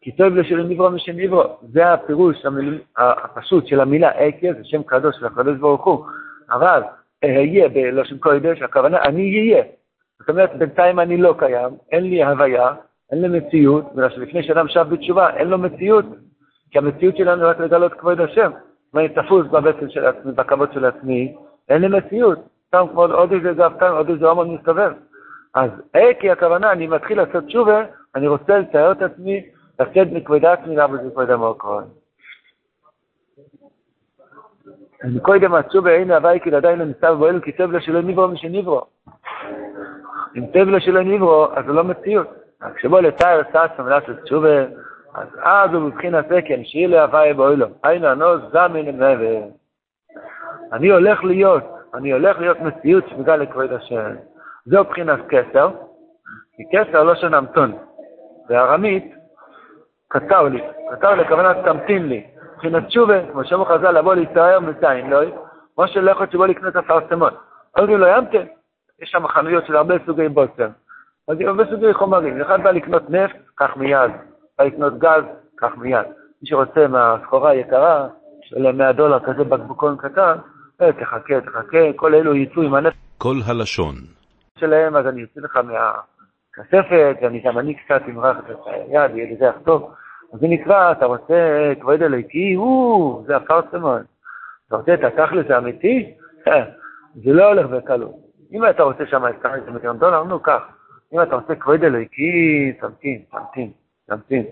כי 0.00 0.12
טוב 0.12 0.34
לשלם 0.36 0.68
נברו 0.68 0.90
משם 0.90 1.12
נברו. 1.16 1.42
זה 1.72 1.92
הפירוש. 1.92 2.36
הפשוט 2.96 3.66
של 3.66 3.80
המילה 3.80 4.08
עקב, 4.08 4.52
זה 4.52 4.64
שם 4.64 4.82
קדוש 4.82 5.16
של 5.16 5.26
הקדוש 5.26 5.58
ברוך 5.58 5.84
הוא. 5.84 6.04
אבל 6.50 6.82
אהיה 7.24 7.68
בלושן 7.68 8.18
קודש, 8.18 8.62
הכוונה 8.62 9.02
אני 9.02 9.38
אהיה. 9.38 9.64
זאת 10.20 10.28
אומרת, 10.28 10.54
בינתיים 10.54 11.00
אני 11.00 11.16
לא 11.16 11.34
קיים, 11.38 11.70
אין 11.92 12.04
לי 12.04 12.24
הוויה, 12.24 12.72
אין 13.12 13.22
לי 13.22 13.38
מציאות, 13.38 13.84
שלפני 14.14 14.42
שאדם 14.42 14.68
שב 14.68 14.86
בתשובה, 14.90 15.36
אין 15.36 15.48
לו 15.48 15.58
מציאות, 15.58 16.04
כי 16.70 16.78
המציאות 16.78 17.16
שלנו 17.16 17.48
רק 17.48 17.60
לגלות 17.60 17.94
כבוד 17.94 18.20
השם. 18.20 18.50
אם 18.94 18.98
אני 18.98 19.08
תפוס 19.08 19.46
בבטן 19.46 19.90
של 19.90 20.06
עצמי, 20.06 20.32
בכבוד 20.32 20.72
של 20.72 20.84
עצמי, 20.84 21.36
אין 21.68 21.82
לי 21.82 21.88
מציאות. 21.88 22.38
סתם 22.70 22.84
כמו 22.90 23.02
עוד 23.02 23.32
איזה 23.32 23.52
גאוותן, 23.52 23.92
עוד 23.92 24.08
איזה 24.10 24.28
הומון 24.28 24.54
מסתובב. 24.54 24.92
אז 25.54 25.70
עקי 25.92 26.30
הכוונה, 26.30 26.72
אני 26.72 26.86
מתחיל 26.86 27.22
לעשות 27.22 27.44
תשובה, 27.44 27.84
אני 28.14 28.28
רוצה 28.28 28.58
לצייר 28.58 28.92
את 28.92 29.02
עצמי 29.02 29.44
לצאת 29.80 30.08
מכבוד 30.12 30.44
עצמי 30.44 30.76
לעבוד 30.76 31.00
בכבוד 31.06 31.30
המוקרון. 31.30 31.84
קודם 35.22 35.54
התשובה 35.54 35.90
אין 35.90 36.10
הווי 36.10 36.40
כי 36.40 36.54
עדיין 36.54 36.78
לא 36.78 36.84
ניצב 36.84 37.16
באלו 37.20 37.42
כי 37.42 37.52
טוב 37.52 37.72
לו 37.72 37.80
שלא 37.80 38.02
נברו 38.02 38.28
משנברו. 38.28 38.82
אם 40.36 40.46
טוב 40.46 40.68
לו 40.68 40.80
שלא 40.80 41.02
נברו, 41.02 41.46
אז 41.54 41.64
זה 41.66 41.72
לא 41.72 41.84
מציאות. 41.84 42.26
כשבוא 42.74 43.00
לתאר 43.00 43.42
סס 43.50 43.78
ומלאסת 43.78 44.22
תשובה, 44.24 44.64
אז 45.14 45.28
אז 45.42 45.70
הוא 45.72 45.82
מבחינת 45.82 46.24
סקן, 46.26 46.64
שיהיה 46.64 46.88
להווי 46.88 47.34
באוילו. 47.34 47.66
היינו 47.82 48.06
הנוז 48.06 48.40
זמין 48.52 48.88
ומעבר. 48.88 49.42
אני 50.72 50.88
הולך 50.88 51.24
להיות, 51.24 51.64
אני 51.94 52.12
הולך 52.12 52.38
להיות 52.38 52.60
מציאות 52.60 53.04
שמגע 53.08 53.36
לכבוד 53.36 53.72
השם. 53.72 54.14
זו 54.66 54.80
מבחינת 54.80 55.20
כסר, 55.28 55.70
כי 56.56 56.62
כסר 56.72 57.02
לא 57.02 57.14
שנמתון. 57.14 57.72
בארמית, 58.48 59.14
קצר 60.08 60.42
לי, 60.42 60.62
קצר 60.92 61.14
לי, 61.14 61.22
הכוונה 61.22 61.62
תמתין 61.64 62.08
לי. 62.08 62.26
מבחינת 62.54 62.86
תשובה, 62.86 63.30
כמו 63.32 63.44
שאמרו 63.44 63.64
חז"ל, 63.64 63.90
לבוא 63.90 64.14
להצטער 64.14 64.60
מזין, 64.60 65.10
לא? 65.10 65.20
כמו 65.74 65.88
שלא 65.88 66.10
יכול 66.10 66.26
שבוא 66.32 66.46
לקנות 66.46 66.76
אפרסמון. 66.76 67.30
אומרים 67.78 67.98
לו, 67.98 68.06
ימתם, 68.06 68.42
יש 69.02 69.10
שם 69.10 69.28
חנויות 69.28 69.66
של 69.66 69.76
הרבה 69.76 69.94
סוגי 70.06 70.28
בוצר. 70.28 70.68
אז 71.28 71.36
הרבה 71.40 71.64
סוגי 71.70 71.94
חומרים. 71.94 72.40
אחד 72.40 72.62
בא 72.62 72.70
לקנות 72.70 73.10
נפט, 73.10 73.36
קח 73.54 73.76
מיד. 73.76 74.10
בא 74.58 74.64
לקנות 74.64 74.98
גז, 74.98 75.22
קח 75.56 75.76
מיד. 75.76 76.06
מי 76.42 76.48
שרוצה 76.48 76.88
מהסחורה 76.88 77.50
היקרה, 77.50 78.08
של 78.42 78.72
100 78.72 78.92
דולר 78.92 79.20
כזה 79.20 79.44
בקבוקון 79.44 79.96
קטן, 79.96 80.36
תחכה, 81.00 81.40
תחכה, 81.40 81.92
כל 81.96 82.14
אלו 82.14 82.34
יצאו 82.34 82.62
עם 82.62 82.74
הנפט. 82.74 82.96
כל 83.18 83.36
הלשון. 83.46 83.94
שלהם, 84.58 84.96
אז 84.96 85.06
אני 85.06 85.22
אוציא 85.22 85.42
לך 85.42 85.56
מהכספת, 85.56 87.16
ואני 87.22 87.40
גם 87.40 87.58
אני 87.58 87.74
קצת 87.74 88.02
אמרח 88.08 88.36
את 88.50 88.56
היד, 88.66 89.16
יהיה 89.16 89.34
לזה 89.34 89.46
טוב. 89.64 89.94
אז 90.32 90.40
זה 90.40 90.46
נקרא, 90.48 90.92
אתה 90.92 91.06
רוצה 91.06 91.72
כבוד 91.80 92.02
אלוהיקי, 92.02 92.54
הוא, 92.54 93.24
זה 93.26 93.36
הפרסמון. 93.36 94.02
אתה 94.68 94.76
רוצה 94.76 94.94
את 94.94 95.04
התכלס 95.04 95.50
האמיתי? 95.50 96.14
זה 97.14 97.32
לא 97.32 97.48
הולך 97.48 97.66
בקלות. 97.66 98.14
אם 98.52 98.68
אתה 98.70 98.82
רוצה 98.82 99.06
שם 99.06 99.26
את 99.26 99.34
כמה 99.42 99.52
מיליון 99.72 99.98
דולר, 99.98 100.22
נו, 100.24 100.40
קח. 100.40 100.62
אם 101.12 101.22
אתה 101.22 101.34
רוצה 101.34 101.54
כבוד 101.54 101.84
אלוהיקי, 101.84 102.72
תמתין, 102.80 103.22
תמתין, 103.30 103.70
תמתין. 104.06 104.44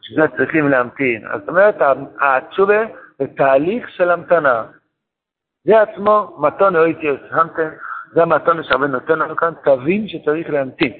בשביל 0.00 0.26
זה 0.26 0.36
צריכים 0.36 0.68
להמתין. 0.68 1.26
אז 1.30 1.40
זאת 1.40 1.48
אומרת, 1.48 1.76
התשובה 2.20 2.82
זה 3.18 3.24
תהליך 3.36 3.88
של 3.88 4.10
המתנה. 4.10 4.64
זה 5.64 5.82
עצמו 5.82 6.36
מתון 6.38 6.76
אויטיוס, 6.76 7.20
המתן, 7.30 7.68
זה 8.12 8.22
המתון 8.22 8.62
שהרבה 8.62 8.86
נותן 8.86 9.18
לנו 9.18 9.36
כאן, 9.36 9.52
תבין 9.64 10.08
שצריך 10.08 10.50
להמתין. 10.50 10.92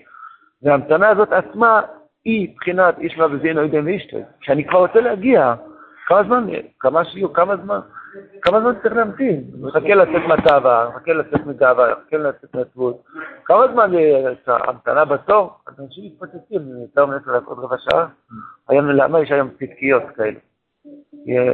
וההמתנה 0.63 1.09
הזאת 1.09 1.33
עצמה 1.33 1.81
היא 2.25 2.57
בחינת 2.57 2.99
איש 2.99 3.19
מבזין 3.19 3.59
או 3.59 3.65
ידעים 3.65 3.85
ואישתו. 3.85 4.17
כשאני 4.41 4.69
כבר 4.69 4.79
רוצה 4.79 5.01
להגיע, 5.01 5.55
כמה 6.07 6.25
זמן, 6.25 6.47
כמה 6.81 7.05
שיהיו, 7.05 7.33
כמה 7.33 7.57
זמן, 7.57 7.81
כמה 8.43 8.61
זמן 8.61 8.73
צריך 8.83 8.95
להמתין? 8.95 9.45
מחכה 9.61 9.95
לצאת 9.95 10.23
מהתאווה, 10.29 10.89
מחכה 10.89 11.13
לצאת 11.13 11.47
מגאווה, 11.47 11.91
מחכה 11.91 12.17
לצאת 12.17 12.55
מעצבות. 12.55 13.03
כמה 13.45 13.67
זמן 13.73 13.91
המתנה 14.47 15.05
בתור? 15.05 15.51
אנשים 15.79 16.05
מתפוצצים, 16.05 16.63
יותר 16.83 17.07
מעשר 17.07 17.39
דקות 17.39 17.59
רבע 17.59 17.77
שעה. 17.79 18.07
היום, 18.69 18.87
למה 18.87 19.21
יש 19.21 19.31
היום 19.31 19.49
צדקיות 19.49 20.03
כאלה? 20.17 20.39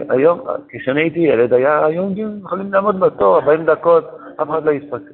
היום, 0.08 0.40
כשאני 0.68 1.00
הייתי 1.00 1.20
ילד, 1.20 1.52
היה 1.52 1.86
היום 1.86 2.14
יכולים 2.44 2.72
לעמוד 2.72 3.00
בתור 3.00 3.36
40 3.36 3.64
דקות, 3.64 4.04
אף 4.42 4.50
אחד 4.50 4.64
לא 4.64 4.70
יתפוצץ. 4.70 5.12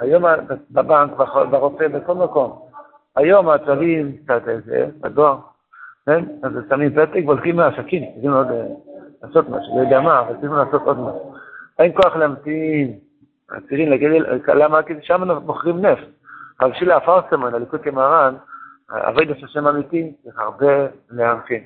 היום 0.00 0.24
בבנק, 0.70 1.10
ברופא, 1.50 1.88
בכל 1.88 2.14
מקום. 2.14 2.68
היום 3.16 3.46
מעצבים 3.46 4.16
קצת 4.16 4.48
איזה, 4.48 4.86
בדואר, 5.00 5.38
כן? 6.06 6.24
אז 6.42 6.52
שמים 6.68 6.90
פתק 6.90 7.20
והולכים 7.24 7.56
מהעסקים, 7.56 8.12
צריכים 8.12 8.32
עוד 8.32 8.46
אה, 8.50 8.66
לעשות 9.22 9.48
משהו, 9.48 9.76
לא 9.76 9.82
יודע 9.82 10.00
מה, 10.00 10.20
אבל 10.20 10.32
צריכים 10.32 10.52
לעשות 10.52 10.82
עוד 10.82 10.98
משהו. 10.98 11.34
אין 11.78 11.92
כוח 11.94 12.16
להמתין, 12.16 12.98
הצעירים 13.50 13.90
להגיד, 13.90 14.10
למה? 14.48 14.82
כי 14.82 14.94
שם 15.02 15.30
מוכרים 15.46 15.86
נפט. 15.86 16.08
אבל 16.60 16.70
בשביל 16.70 16.90
האפרסמן, 16.90 17.54
הליכוד 17.54 17.80
כמרן, 17.80 18.34
עבד 18.88 19.30
את 19.30 19.36
השם 19.44 19.66
אמיתי, 19.66 20.12
צריך 20.22 20.38
הרבה 20.38 20.86
להמתין. 21.10 21.64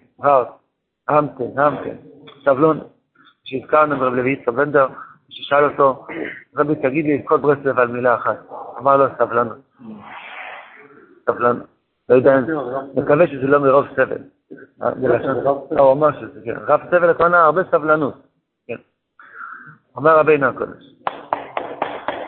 המתן, 1.09 1.59
המתן. 1.59 1.97
סבלון, 2.45 2.81
שהזכרנו 3.45 3.97
ברב 3.97 4.15
לוי 4.15 4.31
יצחק 4.31 4.49
בנדר, 4.49 4.87
ששאל 5.29 5.65
אותו, 5.65 6.07
רבי, 6.57 6.75
תגיד 6.75 7.05
לי 7.05 7.17
את 7.17 7.21
כל 7.25 7.37
ברסלב 7.37 7.79
על 7.79 7.89
מילה 7.89 8.15
אחת. 8.15 8.37
אמר 8.79 8.97
לו, 8.97 9.05
סבלנות. 9.19 9.59
סבלנות. 11.27 11.67
לא 12.09 12.15
יודע, 12.15 12.37
מקווה 12.95 13.27
שזה 13.27 13.47
לא 13.47 13.59
מרוב 13.59 13.87
סבל. 13.97 14.23
הוא 15.79 15.93
אמר 15.93 16.21
שזה, 16.21 16.41
כן. 16.45 16.57
רב 16.69 16.81
סבל 16.91 17.11
הכוונה 17.11 17.45
הרבה 17.45 17.63
סבלנות. 17.71 18.15
כן. 18.67 18.77
אומר 19.97 20.19
רבינו 20.19 20.47
הקודש. 20.47 20.85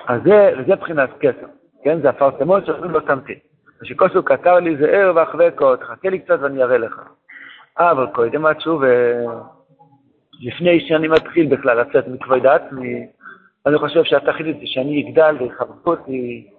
אז 0.09 0.23
זה, 0.25 0.51
וזה 0.59 0.73
מבחינת 0.73 1.11
כסר. 1.21 1.47
כן, 1.85 2.01
זה 2.03 2.09
הפרסמות 2.09 2.67
שאומרים 2.67 2.91
לו 2.91 3.01
תמתין. 3.01 3.39
ושכוסו 3.83 4.23
קטר 4.23 4.55
לי 4.55 4.77
זה 4.77 4.87
ער 4.87 5.13
ואחווה 5.17 5.51
כה, 5.51 5.77
תחכה 5.77 6.09
לי 6.09 6.19
קצת 6.19 6.39
ואני 6.41 6.63
אראה 6.63 6.79
לך. 6.79 7.01
אבל 7.79 8.07
קודם 8.07 8.47
אה, 8.47 8.53
לפני 10.41 10.81
שאני 10.89 11.09
מתחיל 11.09 11.57
בכלל 11.57 11.81
לצאת 11.81 12.09
מכבוד 12.09 12.47
עצמי, 12.47 13.07
אני 13.67 13.79
חושב 13.79 14.05
שהתכלית 14.05 14.57
זה 14.61 14.67
שאני 14.67 15.09
אגדל 15.09 15.37
ויחבקו 15.41 15.91
אותי, 15.91 16.51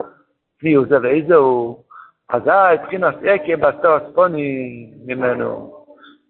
מי 0.64 0.74
הוא 0.74 0.86
זה 0.90 0.98
ואיזה 1.02 1.36
הוא, 1.36 1.84
אזי 2.30 2.82
מבחינת 2.82 3.16
עקר 3.24 3.56
בסתר 3.56 3.94
הצפוני 3.94 4.90
ממנו. 5.06 5.74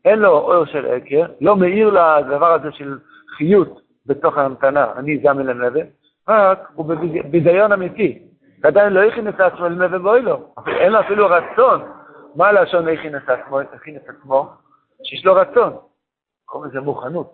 אין 0.05 0.19
לו 0.19 0.29
אור 0.29 0.65
של 0.65 0.85
עקר, 0.85 1.25
לא 1.41 1.55
מאיר 1.55 1.89
לדבר 1.89 2.53
הזה 2.53 2.71
של 2.71 2.97
חיות 3.37 3.81
בתוך 4.05 4.37
ההמתנה, 4.37 4.85
אני 4.97 5.17
זמי 5.17 5.43
למלווה, 5.43 5.81
רק 6.27 6.59
הוא 6.73 6.85
בביזיון 6.85 7.71
אמיתי. 7.71 8.19
עדיין 8.63 8.93
לא 8.93 9.03
הכין 9.03 9.27
את 9.27 9.39
עצמו 9.39 9.69
למלווה 9.69 10.01
ואוי 10.03 10.21
לו, 10.21 10.53
אין 10.67 10.91
לו 10.91 10.99
אפילו 10.99 11.27
רצון. 11.27 11.81
מה 12.35 12.47
הלשון 12.47 12.87
הכין 12.87 13.15
את 13.95 14.09
עצמו? 14.09 14.43
שיש 15.03 15.25
לו 15.25 15.33
רצון. 15.33 15.73
קוראים 16.45 16.71
לזה 16.71 16.81
מוכנות. 16.81 17.33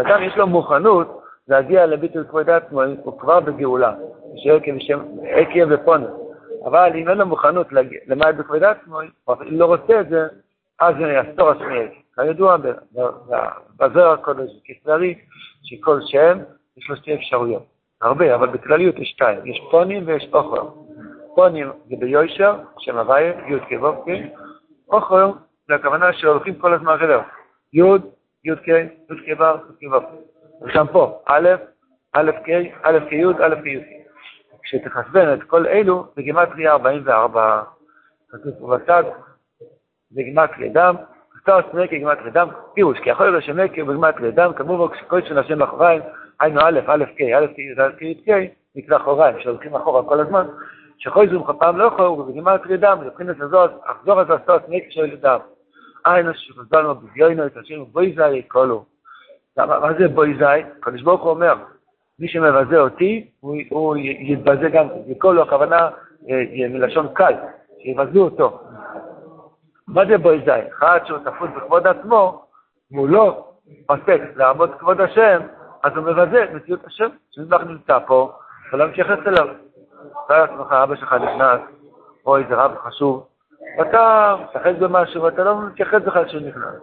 אדם 0.00 0.22
יש 0.22 0.36
לו 0.36 0.46
מוכנות 0.46 1.20
להגיע 1.48 1.86
לביטול 1.86 2.24
כבוד 2.24 2.50
עצמו, 2.50 2.82
הוא 3.02 3.20
כבר 3.20 3.40
בגאולה. 3.40 3.94
עקב 5.22 5.66
ופונר. 5.70 6.14
אבל 6.64 6.90
אם 6.94 7.08
אין 7.08 7.18
לו 7.18 7.26
מוכנות 7.26 7.66
למעט 8.06 8.34
בכבוד 8.34 8.64
עצמו, 8.64 8.98
אפילו 9.32 9.58
לא 9.58 9.66
רוצה 9.66 10.00
את 10.00 10.08
זה, 10.08 10.26
אז 10.80 10.94
זה 10.98 11.12
יסתור 11.12 11.50
עצמי. 11.50 12.02
כידוע 12.14 12.56
בזוהר 13.76 14.12
הקודש, 14.12 14.50
כסלרי, 14.64 15.18
שכל 15.62 16.00
שם 16.06 16.38
יש 16.76 16.90
לו 16.90 16.96
שתי 16.96 17.14
אפשרויות. 17.14 17.62
הרבה, 18.02 18.34
אבל 18.34 18.48
בכלליות 18.48 18.98
יש 18.98 19.08
שתיים. 19.08 19.46
יש 19.46 19.60
פונים 19.70 20.02
ויש 20.06 20.28
אוכר. 20.32 20.68
פונים 21.34 21.70
זה 21.88 21.96
ביושר, 21.98 22.54
שם 22.78 22.98
הוויה, 22.98 23.32
י' 23.48 23.78
כו' 23.78 24.04
אוכר 24.92 25.32
זה 25.70 25.74
הכוונה 25.74 26.12
שהולכים 26.12 26.54
כל 26.54 26.74
הזמן 26.74 26.94
אחריו. 26.94 27.20
י', 27.72 27.82
י' 28.44 28.56
כ', 28.56 28.68
י' 28.68 29.34
כ' 29.36 29.40
ו', 29.40 29.44
י' 29.82 29.88
כ' 30.72 30.76
ו'. 30.76 30.92
פה, 30.92 31.22
א', 31.26 31.48
א' 32.12 32.30
כ', 32.44 32.50
א' 32.82 32.98
כ' 33.08 33.12
י', 33.12 33.24
א' 33.24 33.54
כ' 33.62 33.66
י'. 33.66 33.80
כשתחשבן 34.62 35.34
את 35.34 35.42
כל 35.42 35.66
אלו, 35.66 36.06
בגימטריה 36.16 36.72
44. 36.72 37.62
כתוב 38.30 38.52
פה 38.60 38.76
בצד, 38.76 39.04
בגימטריה 40.12 40.72
דם, 40.72 40.94
כתוב 41.30 41.60
סמקי 41.72 41.96
בגימטריה 41.96 42.30
דם, 42.30 42.48
פירוש, 42.74 42.98
כי 42.98 43.10
יכול 43.10 43.30
להיות 43.30 43.44
שמקי 43.44 43.82
בגימטריה 43.82 44.30
דם, 44.30 44.52
כמובן 44.56 44.94
כשכל 44.94 45.22
שנה 45.22 45.44
שם 45.44 45.62
אחריים, 45.62 46.02
היינו 46.40 46.60
א', 46.60 46.80
א' 46.86 47.04
כ', 47.16 47.20
א' 47.20 47.46
כ' 47.54 47.58
י', 47.58 47.82
א' 47.82 47.92
כ' 47.98 48.02
י' 48.02 48.14
כ', 48.26 48.52
נקרא 48.76 48.96
אחוריים, 48.96 49.40
שהולכים 49.40 49.76
אחורה 49.76 50.02
כל 50.02 50.20
הזמן, 50.20 50.46
שכל 50.98 51.28
זום 51.30 51.44
פעם 51.58 51.78
לא 51.78 51.84
יכול, 51.84 52.06
ובגימטריה 52.06 52.76
דם, 52.76 52.98
מבחינת 53.06 53.40
הזאת, 53.40 53.70
אחזור 53.84 54.22
את 54.22 54.30
הסתות 54.30 54.62
סמקי 54.66 54.90
של 54.90 55.16
דם. 55.16 55.38
היינו 56.04 56.34
שחזרנו 56.34 56.94
בזיונו 56.94 57.46
את 57.46 57.56
השם 57.56 57.84
בויזאי 57.84 58.36
יקולו. 58.36 58.84
מה 59.56 59.92
זה 59.98 60.08
בויזאי? 60.08 60.64
הקדוש 60.78 61.02
ברוך 61.02 61.22
הוא 61.22 61.30
אומר, 61.30 61.54
מי 62.18 62.28
שמבזה 62.28 62.80
אותי, 62.80 63.30
הוא, 63.40 63.56
הוא 63.70 63.96
יתבזה 63.96 64.68
גם, 64.68 64.88
יקולו 65.06 65.42
הכוונה 65.42 65.88
אה, 66.30 66.68
מלשון 66.68 67.08
קל, 67.14 67.34
שיבזו 67.82 68.24
אותו. 68.24 68.60
מה 69.88 70.06
זה 70.06 70.18
בויזאי? 70.18 70.60
אחד 70.68 71.00
שהוא 71.06 71.18
תפוס 71.18 71.50
בכבוד 71.56 71.86
עצמו, 71.86 72.44
לא 72.92 73.48
מספיק 73.90 74.22
לעמוד 74.36 74.70
כבוד 74.78 75.00
השם, 75.00 75.40
אז 75.82 75.92
הוא 75.96 76.04
מבזה 76.04 76.44
את 76.44 76.50
מציאות 76.52 76.86
השם, 76.86 77.08
שמזבח 77.30 77.60
נמצא 77.60 77.98
פה, 78.06 78.32
ולא 78.72 78.88
מתייחס 78.88 79.18
אליו. 79.26 79.46
אתה 80.26 80.38
לעצמך, 80.38 80.72
אבא 80.72 80.96
שלך 80.96 81.12
נכנס, 81.12 81.60
או 82.26 82.36
איזה 82.36 82.54
רב 82.54 82.76
חשוב, 82.78 83.26
ואתה 83.78 84.34
משחק 84.44 84.72
במשהו, 84.78 85.22
ואתה 85.22 85.44
לא 85.44 85.60
מתייחס 85.66 86.02
בכלל 86.06 86.28
שהוא 86.28 86.40
נכנס. 86.40 86.74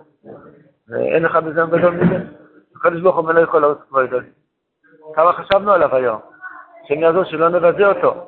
ואין 0.89 1.23
לך 1.23 1.35
בזה 1.35 1.61
גדול 1.71 1.93
מזה. 1.93 2.17
הקדוש 2.75 3.01
ברוך 3.01 3.15
הוא 3.15 3.31
לא 3.31 3.39
יכול 3.39 3.61
לעשות 3.61 3.81
כבר 3.89 4.01
יותר. 4.01 4.19
כמה 5.13 5.33
חשבנו 5.33 5.71
עליו 5.71 5.95
היום, 5.95 6.19
שהם 6.87 6.99
יעזור 6.99 7.23
שלא 7.23 7.49
נבזה 7.49 7.87
אותו. 7.87 8.27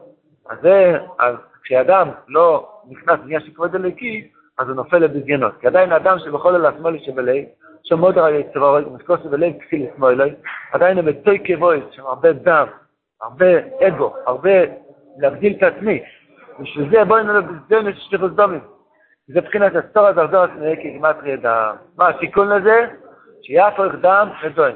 אז 0.49 0.57
זה, 0.61 0.97
אז 1.19 1.35
כשאדם 1.63 2.09
לא 2.27 2.69
נכנס 2.89 3.19
בנייה 3.19 3.39
של 3.39 3.51
כבוד 3.51 3.75
אלוקי, 3.75 4.31
אז 4.57 4.67
הוא 4.67 4.75
נופל 4.75 4.97
לבזיינות. 4.97 5.53
כי 5.59 5.67
עדיין 5.67 5.91
האדם 5.91 6.19
שבכל 6.19 6.55
אלה 6.55 6.71
שמאלי 6.77 6.99
שבלב, 6.99 7.43
שמוד 7.83 8.17
הרי 8.17 8.43
צבורי, 8.53 8.83
ומסקוס 8.83 9.19
בלב 9.29 9.53
כסיל 9.59 9.85
שמאלי, 9.95 10.35
עדיין 10.71 10.97
הם 10.97 11.05
בתוי 11.05 11.39
כבוי, 11.45 11.81
שם 11.91 12.05
הרבה 12.05 12.33
דם, 12.33 12.67
הרבה 13.21 13.45
אגו, 13.87 14.15
הרבה 14.25 14.51
להגדיל 15.17 15.53
את 15.57 15.63
עצמי. 15.63 16.03
בשביל 16.61 16.89
זה 16.91 17.05
בואי 17.05 17.23
נלך 17.23 17.45
בזדון 17.45 17.87
יש 17.87 17.97
שליחות 18.09 18.35
דומים. 18.35 18.59
זה 19.27 19.41
מבחינת 19.41 19.75
הסתור 19.75 20.11
דרדור 20.11 20.41
עצמי 20.41 20.75
כגימטרי 20.75 21.37
דם. 21.37 21.75
מה 21.97 22.07
התיקון 22.07 22.49
לזה? 22.49 22.87
שיהפוך 23.41 23.95
דם 24.01 24.29
לדוין. 24.43 24.75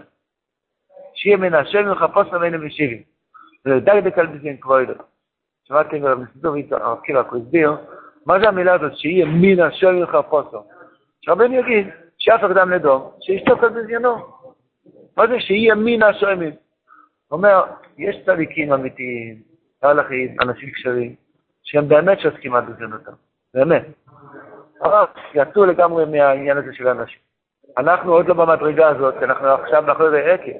שיהיה 1.15 1.37
מן 1.37 1.53
השם 1.53 1.87
ולחפוש 1.87 2.27
ממנו 2.27 2.65
משיבים. 2.65 3.01
ולדקדק 3.65 4.17
על 4.17 4.27
בזין 4.27 4.57
כבודו. 4.57 4.93
גם 5.71 6.21
מסדור 6.21 6.55
הרקיל 6.71 7.17
רק 7.17 7.33
הסביר, 7.33 7.75
מה 8.25 8.39
זה 8.39 8.47
המילה 8.47 8.73
הזאת 8.73 8.97
שיהיה 8.97 9.25
מן 9.25 9.59
השם 9.59 9.87
ולחפושו? 9.87 10.63
שרבנו 11.21 11.53
יגיד, 11.53 11.87
שיהפוך 12.17 12.51
דם 12.51 12.71
לדום, 12.71 13.11
שישתוק 13.21 13.63
על 13.63 13.69
בזיינו. 13.69 14.15
מה 15.17 15.27
זה 15.27 15.39
שיהיה 15.39 15.75
מן 15.75 16.03
השמים? 16.03 16.49
הוא 16.49 17.37
אומר, 17.37 17.63
יש 17.97 18.15
צדיקים 18.25 18.73
אמיתיים, 18.73 19.35
תהלכים, 19.79 20.35
אנשים 20.41 20.69
קשרים, 20.69 21.15
שהם 21.63 21.87
באמת 21.87 22.19
שעוסקים 22.19 22.55
עד 22.55 22.69
בזונותם, 22.69 23.11
באמת. 23.53 23.85
יצאו 25.33 25.65
לגמרי 25.65 26.05
מהעניין 26.05 26.57
הזה 26.57 26.73
של 26.73 26.87
האנשים. 26.87 27.19
אנחנו 27.77 28.13
עוד 28.13 28.27
לא 28.27 28.33
במדרגה 28.33 28.87
הזאת, 28.87 29.15
אנחנו 29.23 29.47
עכשיו 29.47 29.83
מאחורי 29.83 30.31
עקב, 30.31 30.51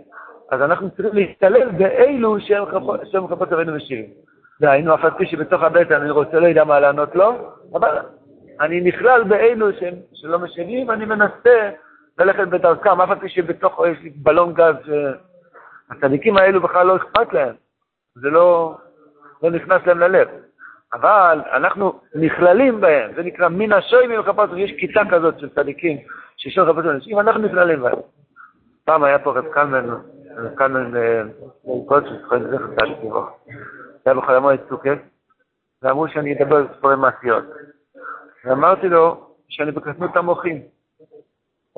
אז 0.52 0.62
אנחנו 0.62 0.90
צריכים 0.92 1.14
להשתלב 1.14 1.78
באלו 1.78 2.38
שהם 2.40 3.28
חפות 3.28 3.52
עלינו 3.52 3.76
ושירים. 3.76 4.10
דהיינו, 4.62 4.96
אף 4.96 5.06
על 5.06 5.12
פי 5.18 5.26
שבתוך 5.26 5.64
הבטן 5.64 6.02
אני 6.02 6.10
רוצה, 6.10 6.40
לא 6.40 6.48
יודע 6.48 6.64
מה 6.64 6.80
לענות 6.80 7.16
לו, 7.16 7.54
אבל 7.74 7.98
אני 8.60 8.82
נכלל 8.82 9.24
באלו 9.24 9.74
שהם, 9.74 9.94
שלא 10.14 10.40
משיבים, 10.40 10.92
אני 10.92 11.06
מנסה 11.06 11.70
ללכת 12.20 12.48
בדרכם, 12.48 13.02
אף 13.02 13.10
על 13.10 13.20
פי 13.20 13.30
שבתוך 13.30 13.82
יש 13.92 13.98
לי 14.04 14.10
בלון 14.10 14.54
גז, 14.54 14.76
הצדיקים 15.90 16.38
האלו 16.38 16.62
בכלל 16.62 16.88
לא 16.88 16.96
אכפת 16.96 17.34
להם, 17.34 17.56
זה 18.16 18.30
לא, 18.30 18.76
לא 19.44 19.52
נכנס 19.52 19.82
להם 19.86 20.00
ללב. 20.00 20.28
אבל 20.94 21.42
אנחנו 21.54 22.00
נכללים 22.16 22.82
בהם, 22.82 23.12
זה 23.16 23.24
נקרא 23.24 23.48
מן 23.48 23.72
השוימים 23.74 24.20
וכפות, 24.20 24.50
יש 24.58 24.72
כיתה 24.80 25.02
כזאת 25.12 25.40
של 25.40 25.50
צדיקים, 25.50 25.98
שיש 26.38 26.58
לו 26.58 26.74
כפות 26.74 26.86
אנשים, 26.86 27.20
אנחנו 27.20 27.42
נכללים 27.42 27.82
בהם. 27.82 28.00
פעם 28.86 29.04
היה 29.04 29.20
פה 29.20 29.32
רב 29.32 29.46
קלמן, 29.54 29.90
רב 30.38 30.56
קלמן 30.56 30.92
קודש, 31.88 32.10
זכר 32.10 32.40
צדיק. 32.80 33.14
היה 34.06 34.16
בחלמו 34.16 34.54
את 34.54 34.60
צוקף, 34.70 34.98
ואמרו 35.82 36.08
שאני 36.08 36.34
אדבר 36.34 36.56
על 36.56 36.68
ספורי 36.78 36.96
מעשיות. 36.96 37.44
ואמרתי 38.46 38.90
לו 38.90 39.30
שאני 39.50 39.72
בקטנות 39.72 40.16
המוחים. 40.16 40.62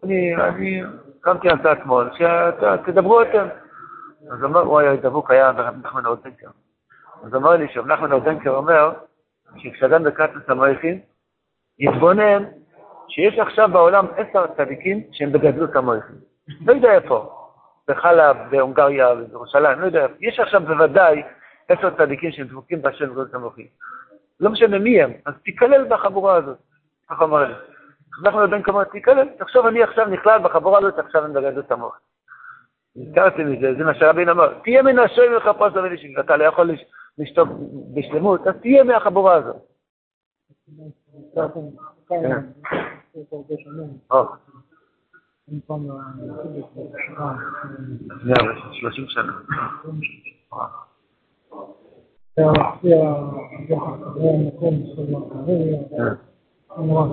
אני, 0.04 0.36
אני 0.36 0.84
קמתי 1.22 1.50
על 1.50 1.58
צד 1.64 1.76
שמאל, 1.84 2.08
שתדברו 2.14 3.22
אתם. 3.22 3.48
אז 4.32 4.44
הוא 4.44 4.80
היה 4.80 4.96
דבוק, 4.96 5.32
היה 5.32 5.52
ברב 5.52 5.76
נחמן 5.84 6.06
אורדנקר. 6.06 6.48
אז 7.24 7.36
אמר 7.36 7.52
לי 7.52 7.68
שרב 7.74 7.88
נחמן 7.88 8.12
אורדנקר 8.12 8.50
אומר, 8.50 8.92
שכשאדם 9.58 10.04
בקטנות 10.04 10.50
המוחים, 10.50 11.00
יתבונן 11.80 12.44
שיש 13.08 13.40
עכשיו 13.40 13.70
בעולם 13.72 14.06
עשר 14.18 14.46
צדיקים 14.58 15.04
שהם 15.12 15.32
בגדלות 15.32 15.76
המוחים. 15.76 16.16
לא 16.66 16.74
יודע 16.74 16.94
איפה, 16.94 17.32
בחלב, 17.88 18.38
בהונגריה, 18.50 19.16
בירושלים, 19.16 19.80
לא 19.80 19.86
יודע 19.86 20.04
איפה. 20.04 20.14
יש 20.20 20.40
עכשיו 20.40 20.62
בוודאי 20.62 21.24
עשר 21.70 21.90
צדיקים 21.98 22.32
שהם 22.32 22.48
דבוקים 22.48 22.82
בהשם 22.82 23.06
בגדלות 23.06 23.34
המוחים. 23.34 23.68
לא 24.40 24.50
משנה 24.50 24.80
מי 24.80 25.02
הם, 25.02 25.12
אז 25.26 25.34
תיכלל 25.44 25.86
בחבורה 25.90 26.36
הזאת. 26.36 26.58
ככה 27.10 27.24
אמר 27.24 27.44
לי. 27.44 27.54
אנחנו 28.24 28.42
יודעים 28.42 28.64
כמה 28.64 28.86
תיכלל, 28.86 29.28
תחשוב 29.38 29.66
אני 29.66 29.84
עכשיו 29.84 30.06
נכלל 30.06 30.40
בחבורה 30.40 30.80
הזאת, 30.80 31.00
עכשיו 31.00 31.26
אני 31.26 31.34
בגדלות 31.34 31.72
המוח. 31.72 32.00
נזכרתי 32.96 33.44
מזה, 33.44 33.74
זה 33.78 33.84
מה 33.84 33.94
שרבין 33.94 34.30
אמר, 34.30 34.54
תהיה 34.64 34.82
מן 34.82 35.00
השם 35.00 35.22
ולחפש 35.32 35.72
דבר 35.72 35.92
אישי, 35.92 36.16
אתה 36.20 36.38
לא 36.38 36.44
יכול 36.44 36.72
בשלמות, 37.94 38.48
אז 38.48 38.56
תהיה 38.62 38.84
מהחבורה 38.84 39.36
הזאת. 39.36 39.56
שלושים 48.72 49.06
שנה. 49.08 49.34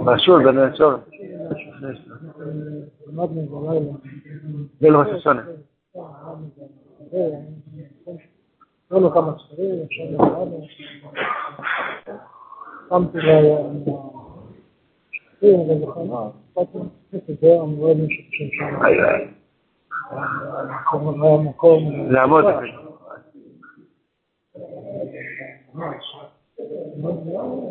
בשול, 0.04 0.44
בן 0.44 0.58
השול. 0.58 0.96
זה 4.80 4.90
לא 4.90 4.98
ראש 4.98 5.08
השונה. 5.08 5.42
לא 8.92 9.00
לו 9.00 9.12
כמה 9.12 9.32
ספרים, 9.38 9.82
אפשר 9.84 10.02
לקרוא 10.10 10.46
לו. 10.46 10.66
שמתי 12.88 13.18
לו 13.18 13.70
כן, 15.40 15.54
אבל 15.66 15.86
בכוונה, 15.86 16.30
קצת 16.52 17.40
זה 17.40 17.60
אמרו 17.60 17.88
לי 17.88 18.06
שחושב 18.10 18.44
שם. 18.52 18.84
היה 18.84 19.18
מקום... 21.42 22.10
לעמוד. 22.10 22.44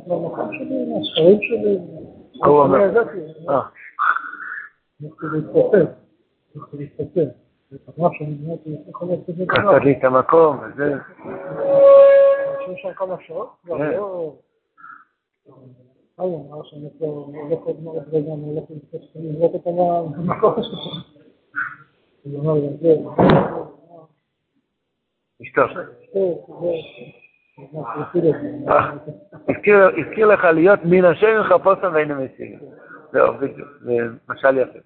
במקום 0.08 0.50
שלי, 0.54 0.86
מהספרים 0.94 1.40
שלי. 1.42 1.78
הוא 2.46 2.62
אומר. 2.62 2.80
אה, 2.80 2.86
הלכתי 5.02 5.26
להתפטר. 5.34 5.86
הלכתי 6.56 6.78
להתפטר. 6.78 7.41
חסר 9.52 9.80
לי 9.84 9.98
את 10.00 10.04
המקום, 10.04 10.58
וזה... 10.64 10.94
שיש 12.66 12.82
שם 12.82 12.94
כמה 12.96 13.16
שעות, 13.28 13.50
כבר 13.66 13.78
כן. 13.78 13.98
לא... 13.98 14.34
היי, 16.18 16.36
אמר 16.36 16.64
שאני 16.64 16.90
הולך 17.00 17.60
הולך. 17.60 18.64
הוא 22.24 22.42
אמר 22.42 22.54
לי, 22.54 22.70
זה, 22.82 22.96
אשתו. 25.44 25.62
זה, 26.14 26.24
זה, 26.62 26.72
אה, 28.72 28.92
הזכיר- 29.50 29.92
הזכיר 30.08 30.28
לך 30.28 30.44
להיות 30.44 30.80
מן 30.86 31.06
השם 31.06 31.40
מחפושם 31.42 31.92
ואין 31.94 32.12
מסירים. 32.18 32.60
זהו, 33.12 33.34
בדיוק, 33.34 33.70
זה 33.82 33.94
משל 34.30 34.58
יפה. 34.58 34.80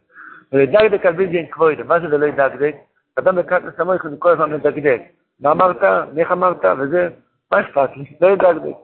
ולדקדק 0.53 1.05
על 1.05 1.13
בלתי 1.13 1.49
כבוידא, 1.51 1.84
מה 1.84 1.99
זה 1.99 2.05
ולא 2.12 2.25
ידקדק? 2.25 2.75
אדם 3.19 3.36
בקט 3.36 3.62
לסמוך 3.63 4.08
זה 4.10 4.15
כל 4.19 4.31
הזמן 4.31 4.53
מדקדק. 4.53 5.01
מה 5.39 5.51
אמרת? 5.51 5.84
איך 6.17 6.31
אמרת? 6.31 6.65
וזה, 6.79 7.10
מה 7.51 7.62
אכפת 7.62 7.89
לי? 7.95 8.05
לא 8.21 8.27
ידקדק. 8.27 8.75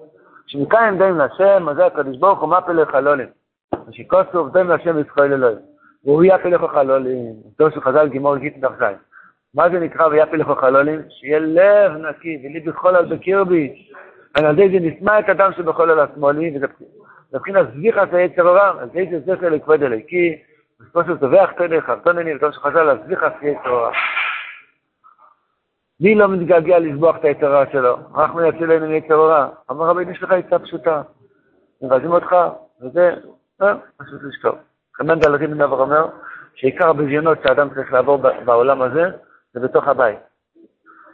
שמכאן 0.47 0.83
הם 0.83 0.97
דעים 0.97 1.17
להשם, 1.17 1.69
אז 1.69 1.75
זה 1.75 1.85
הקדוש 1.85 2.17
ברוך 2.17 2.39
הוא 2.39 2.49
מפה 2.49 2.71
לחלולים. 2.71 3.27
ושכוסו 3.87 4.49
דעים 4.49 4.67
להשם 4.67 4.95
וישראל 4.95 5.33
אלוהים. 5.33 5.57
והוא 6.05 6.23
יפה 6.23 6.49
לך 6.49 6.61
חלולים. 6.71 7.33
שהוא 7.57 7.83
חז"ל 7.83 8.07
גימור 8.07 8.37
גיט 8.37 8.57
דף. 8.57 8.71
מה 9.55 9.69
זה 9.69 9.79
נקרא 9.79 10.07
ויפה 10.07 10.37
לך 10.37 10.47
חלולים? 10.59 11.01
שיהיה 11.09 11.39
לב 11.39 11.91
נקי 11.91 12.41
ולי 12.43 12.59
בכל 12.59 12.95
על 12.95 13.05
בקרבי. 13.05 13.87
על 14.33 14.45
ידי 14.59 14.79
זה 14.79 14.85
נשמע 14.85 15.19
את 15.19 15.29
אדם 15.29 15.51
שבכל 15.57 15.89
על 15.89 15.99
השמאלי, 15.99 16.57
וזה 16.57 16.65
מבחינת 17.33 17.67
זביחס 17.73 18.07
היצר 18.11 18.47
הרע, 18.47 18.81
על 18.81 18.89
ידי 18.93 19.19
זה 19.19 19.35
זכר 19.35 19.49
לכבוד 19.49 19.83
אלוקי, 19.83 20.41
בסופו 20.81 21.03
של 21.03 21.17
טובח 21.17 21.51
תדך, 21.51 21.89
ארתונני, 21.89 22.35
וטוב 22.35 22.51
שחז"ל 22.51 22.97
זביחס 23.05 23.31
יצר 23.41 23.69
הרע. 23.69 23.91
מי 25.99 26.15
לא 26.15 26.27
מתגעגע 26.27 26.79
לסבוח 26.79 27.15
את 27.15 27.23
היצר 27.23 27.55
הרע 27.55 27.71
שלו? 27.71 27.97
אנחנו 28.15 28.45
יציל 28.45 28.71
לנו 28.71 28.87
מיצר 28.87 29.13
הרע. 29.13 29.49
אמר 29.71 29.85
רבי, 29.85 30.11
יש 30.11 30.23
לך 30.23 30.31
עצה 30.31 30.59
פשוטה. 30.59 31.01
מבזים 31.81 32.11
אותך, 32.11 32.35
וזה, 32.81 33.13
אה, 33.61 33.73
פשוט 33.97 34.21
לשכב. 34.23 34.53
חנן 34.97 35.19
דלתי 35.19 35.47
בן 35.47 35.61
אבר 35.61 35.81
אומר, 35.81 36.07
שעיקר 36.55 36.89
הביזיונות 36.89 37.37
שאדם 37.43 37.69
צריך 37.69 37.93
לעבור 37.93 38.17
בעולם 38.45 38.81
הזה, 38.81 39.03
זה 39.53 39.59
בתוך 39.59 39.87
הבית. 39.87 40.19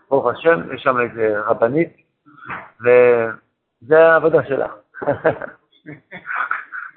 ברוך 0.09 0.27
השם, 0.27 0.73
יש 0.73 0.81
שם 0.81 0.99
איזה 0.99 1.39
רבנית, 1.39 1.97
וזה 2.81 3.99
העבודה 3.99 4.43
שלך. 4.43 4.71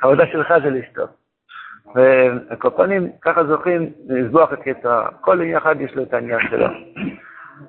העבודה 0.03 0.27
שלך 0.27 0.49
זה 0.63 0.71
לשתות. 0.71 1.20
ועל 1.95 2.57
כל 2.59 2.71
פנים, 2.77 3.11
ככה 3.21 3.45
זוכים 3.45 3.93
לסבוח 4.07 4.53
את 4.53 4.67
יתר. 4.67 5.03
כל 5.21 5.41
עניין 5.41 5.57
אחד 5.57 5.81
יש 5.81 5.95
לו 5.95 6.03
את 6.03 6.15
העניין 6.15 6.39
שלו. 6.51 6.67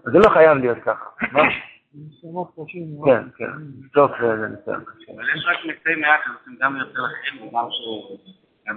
זה 0.04 0.20
לא 0.20 0.30
חייב 0.30 0.58
להיות 0.58 0.78
ככה. 0.86 1.10
קשים. 2.56 2.88
כן, 3.06 3.24
כן. 3.38 3.52
סוף 3.94 4.12
זה 4.22 4.38
זה 4.38 4.58
קשה. 4.58 4.72
אבל 5.16 5.24
יש 5.36 5.46
רק 5.48 5.58
מתי 5.66 5.96
מעט 5.96 6.20
שעושים 6.26 6.58
גם 6.62 6.76
יותר 6.76 7.00
אחרים 7.06 7.48
וגם 7.48 7.68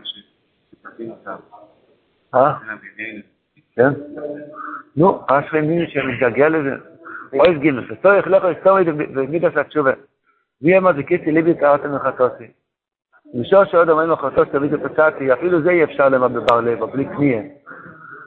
ש... 0.04 0.16
גם 0.85 1.11
אותם. 1.11 1.37
אה? 2.35 2.54
מבינים. 2.62 3.22
כן? 3.76 3.90
נו, 4.96 5.22
אשרי 5.26 5.61
מי 5.61 5.90
שמתגעגע 5.90 6.48
לזה. 6.48 6.74
אוי 7.33 7.59
גימל, 7.59 7.92
וצורך 7.92 8.26
לך 8.26 8.44
היסטורית 8.44 8.88
במידס 8.88 9.57
התשובה. 9.57 9.92
מי 10.62 10.78
אמר 10.78 10.92
זיקיתי 10.92 11.33
ליבי 11.33 11.54
קראתם 11.54 11.94
מחטוסי. 11.94 12.44
בשור 13.35 13.64
שעוד 13.64 13.90
אומרים 13.90 14.11
מחטוס 14.11 14.49
תביא 14.53 14.70
תפצעתי, 14.77 15.33
אפילו 15.33 15.62
זה 15.62 15.70
אי 15.70 15.85
אפשר 15.85 16.09
למה 16.09 16.29
בבר 16.29 16.61
לב, 16.61 16.85
בלי 16.85 17.05
קנייה. 17.05 17.42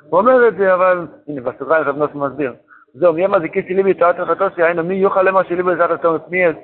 הוא 0.09 0.19
אומר 0.19 0.47
את 0.47 0.55
זה, 0.57 0.73
אבל, 0.73 1.07
הנה, 1.27 1.41
בסוגריים 1.41 1.83
רב 1.83 1.97
נוסף 1.97 2.15
מסביר. 2.15 2.53
זהו, 2.93 3.13
מי 3.13 3.25
אמר 3.25 3.39
זיקיתי 3.39 3.73
ליבי 3.73 3.93
קראתם 3.93 4.21
מחטוסי, 4.21 4.63
היינו 4.63 4.83
מי 4.83 4.95
יוכל 4.95 5.21
למה 5.21 5.43
שליבי 5.43 5.63
בעזרת 5.63 5.91
התור 5.91 6.15
מפניאס. 6.15 6.55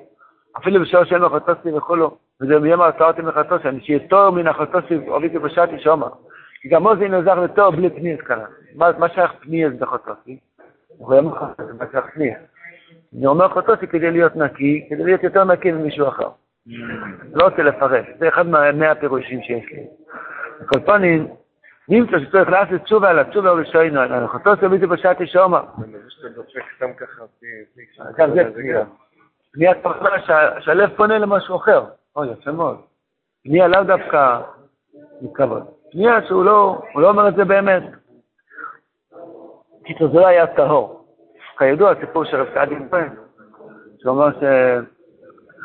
אפילו 0.58 0.82
בשור 0.82 1.04
שאין 1.04 1.22
מחטוסי 1.22 1.74
וכולו. 1.74 2.18
וזה 2.42 2.60
מי 2.60 2.74
אמר 2.74 2.92
קראתי 2.92 3.22
מחטוסי, 3.22 3.68
אני 3.68 3.82
שיהיה 3.82 4.00
תור 4.00 4.30
מן 4.30 4.48
החטוסי, 4.48 4.98
אוביתי 5.08 5.40
בשעתי 5.40 5.80
שומר. 5.80 6.10
כי 6.62 6.70
גם 6.70 6.88
עוזי 6.88 7.10
נעזר 7.10 7.40
לתור 7.40 7.72
בלי 7.72 7.90
פניאס 7.90 8.22
כאן. 8.22 8.40
מה 8.76 9.10
שייך 9.10 9.32
פניאס 9.40 9.74
בחטוסי? 9.80 10.38
הוא 10.98 11.16
לך, 11.16 11.46
זה 11.58 11.74
מה 11.80 11.86
שייך 11.92 12.06
פניאס. 12.14 12.38
אני 13.18 13.26
אומר 13.26 13.50
חטוסי 13.50 13.88
כדי 13.88 14.12
להיות 14.12 14.36
נקי, 14.36 14.88
כדי 14.90 15.04
להיות 15.04 15.24
יותר 15.24 15.44
נקי 15.44 15.72
ממישהו 15.72 16.08
אחר. 16.08 16.30
לא 17.34 17.44
רוצה 17.44 17.64
לפרש, 17.64 18.06
זה 18.20 18.28
אחד 18.28 18.48
מהמאה 18.48 18.92
הפירושים 18.92 19.42
שיש 19.42 19.66
לי. 19.72 19.84
כל 20.66 20.80
פנים, 20.80 21.28
נמצא 21.90 22.20
שצריך 22.20 22.50
לעשות 22.50 22.82
תשובה 22.82 23.10
על 23.10 23.20
התשובה 23.20 23.50
הראשונה, 23.50 24.04
על 24.04 24.28
חטוסי 24.28 24.66
אוביתי 24.66 24.86
בשעתי 24.88 25.28
שומר. 25.28 25.64
זה 28.34 28.44
פנייה. 29.54 29.74
פרסמה 29.82 30.20
שה- 30.20 30.62
שהלב 30.62 30.90
פונה 30.98 31.18
למשהו 31.18 31.56
אחר. 31.56 31.84
אוי, 32.16 32.28
יפה 32.32 32.52
מאוד. 32.52 32.78
פנייה 33.44 33.68
לאו 33.68 33.84
דווקא 33.84 34.40
מכבוד. 35.22 35.64
פנייה 35.92 36.28
שהוא 36.28 36.46
לא, 36.46 36.82
הוא 36.94 37.02
לא 37.02 37.10
אומר 37.10 37.28
את 37.28 37.36
זה 37.36 37.46
באמת. 37.46 37.84
קיצור, 39.86 40.08
זה 40.08 40.20
לא 40.20 40.28
היה 40.28 40.48
טהור. 40.48 41.06
כידוע, 41.58 41.92
הסיפור 41.92 42.24
של 42.26 42.38
רב 42.42 42.48
סעדי 42.54 42.76
כהן, 42.92 43.10
שאומר 44.00 44.28
שאחד 44.32 44.84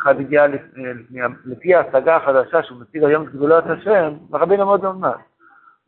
הגיע 0.07 0.47
לפני- 0.47 0.95
לפני- 0.95 1.21
לפי 1.45 1.75
ההשגה 1.75 2.17
החדשה 2.17 2.63
שהוא 2.63 2.81
מציג 2.81 3.05
היום 3.05 3.23
את 3.25 3.29
גבולות 3.33 3.65
השם, 3.67 4.13
ורבינו 4.31 4.67
מאוד 4.67 4.85
ממש. 4.85 5.17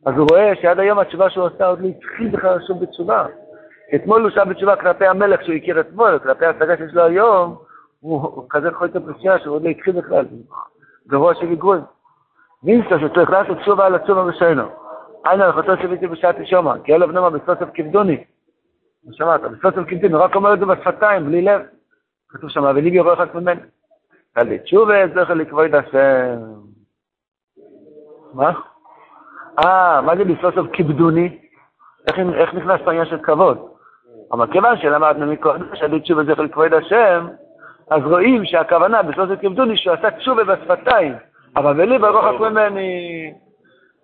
אז 0.07 0.15
הוא 0.17 0.27
רואה 0.31 0.53
שעד 0.63 0.79
היום 0.79 0.99
התשובה 0.99 1.31
שהוא 1.31 1.45
עושה 1.45 1.67
עוד 1.67 1.81
לא 1.81 1.89
התחיל 1.89 2.29
בכלל 2.29 2.57
לשוב 2.57 2.83
בתשובה. 2.83 3.27
אתמול 3.95 4.23
הוא 4.23 4.31
שב 4.31 4.49
בתשובה 4.49 4.77
כלפי 4.77 5.07
המלך 5.07 5.43
שהוא 5.43 5.55
הכיר 5.55 5.81
אתמול, 5.81 6.19
כלפי 6.19 6.47
ההשגה 6.47 6.77
שיש 6.77 6.95
לו 6.95 7.03
היום, 7.03 7.57
הוא 8.01 8.47
כזה 8.51 8.69
את 8.85 8.97
הפרשייה 8.97 9.39
שהוא 9.39 9.55
עוד 9.55 9.63
לא 9.63 9.69
התחיל 9.69 10.01
בכלל, 10.01 10.25
גבוה 11.09 11.35
של 11.35 11.47
היגוי. 11.47 11.79
נמצא 12.63 12.99
שצריך 12.99 13.31
לעשות 13.31 13.59
תשובה 13.59 13.87
על 13.87 13.95
התשובה 13.95 14.23
ראשינו. 14.23 14.63
היינו 15.25 15.45
הלכתו 15.45 15.77
שביתי 15.83 16.07
בשעת 16.07 16.41
תשומה, 16.41 16.75
כי 16.85 16.95
אלף 16.95 17.11
נאמר 17.11 17.31
בסוסף 17.31 17.67
כבדוני. 17.75 18.25
מה 19.05 19.13
שמעת? 19.13 19.41
בסוסף 19.41 19.81
כבדוני, 19.89 20.15
הוא 20.15 20.23
רק 20.23 20.35
אומר 20.35 20.55
את 20.55 20.59
זה 20.59 20.67
בשפתיים, 20.67 21.27
בלי 21.27 21.43
לב. 21.43 21.61
כתוב 22.29 22.51
שם, 22.51 22.63
וליבי 22.65 22.97
ירוחק 22.97 23.35
ממני. 23.35 23.61
על 24.35 24.59
תשובה 24.59 24.95
זכר 25.09 25.35
לכבוד 25.35 25.75
השם. 25.75 26.39
מה? 28.35 28.53
אה, 29.65 30.01
מה 30.01 30.17
זה 30.17 30.25
בסוסף 30.25 30.71
כבדוני? 30.73 31.39
איך, 32.07 32.19
איך 32.35 32.55
נכנס 32.55 32.81
פה 32.85 32.91
העניין 32.91 33.07
של 33.07 33.19
כבוד? 33.19 33.59
אבל 34.33 34.53
כיוון 34.53 34.77
שלמדנו 34.77 35.27
מקודם 35.27 35.65
שעדי 35.75 36.01
תשובה 36.01 36.25
זכר 36.25 36.43
לכבוד 36.43 36.75
השם, 36.75 37.27
אז 37.91 38.03
רואים 38.03 38.45
שהכוונה 38.45 39.03
בשלושת 39.03 39.41
כבדוני 39.41 39.77
שהוא 39.77 39.95
עשה 39.95 40.11
תשובה 40.11 40.45
בשפתיים, 40.45 41.15
אבל 41.57 41.77
בליב 41.77 42.05
הרוחק 42.05 42.41
ממני. 42.41 43.33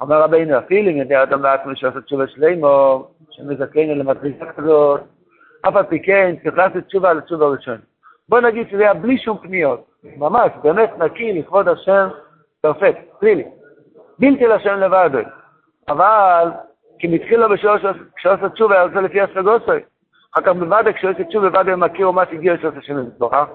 אמר 0.03 0.23
רבינו, 0.23 0.59
אפילו 0.59 0.91
אם 0.91 0.97
יודע 0.97 1.23
אדם 1.23 1.43
לעצמו 1.43 1.77
שעושה 1.77 2.01
תשובה 2.01 2.27
שלימו, 2.29 3.09
שמזכנו 3.31 3.95
למדריסה 3.95 4.53
כזאת, 4.57 5.01
אף 5.69 5.77
על 5.77 5.85
פי 5.85 6.03
כן 6.03 6.35
צריך 6.45 6.57
לעשות 6.57 6.85
תשובה 6.85 7.11
על 7.11 7.19
התשובה 7.19 7.47
הראשון. 7.47 7.79
בוא 8.29 8.41
נגיד 8.41 8.69
שזה 8.71 8.83
היה 8.83 8.95
בלי 8.95 9.19
שום 9.19 9.39
פניות, 9.39 9.85
ממש, 10.17 10.51
באמת 10.63 10.99
נקי 10.99 11.33
לכבוד 11.33 11.69
השם, 11.69 12.09
פרפקט, 12.63 13.01
פלילי. 13.21 13.45
בלתי 14.19 14.47
לשם 14.47 14.75
לבדו. 14.75 15.19
אבל, 15.89 16.49
כי 16.99 17.07
מתחילה 17.07 17.49
בשלוש, 17.49 17.83
כשעושה 18.17 18.49
תשובה, 18.49 18.83
עושה 18.83 19.01
לפי 19.01 19.21
הסגוסוי. 19.21 19.81
אחר 20.35 20.43
כך 20.43 20.53
בוודא, 20.53 20.93
כשעושה 20.93 21.25
תשובה, 21.25 21.51
בוודא 21.51 21.77
מכיר 21.77 22.11
מה 22.11 22.27
שהגיע 22.27 22.59
שעושה 22.61 22.83
שם 22.83 22.97
לזבורך. 22.97 23.49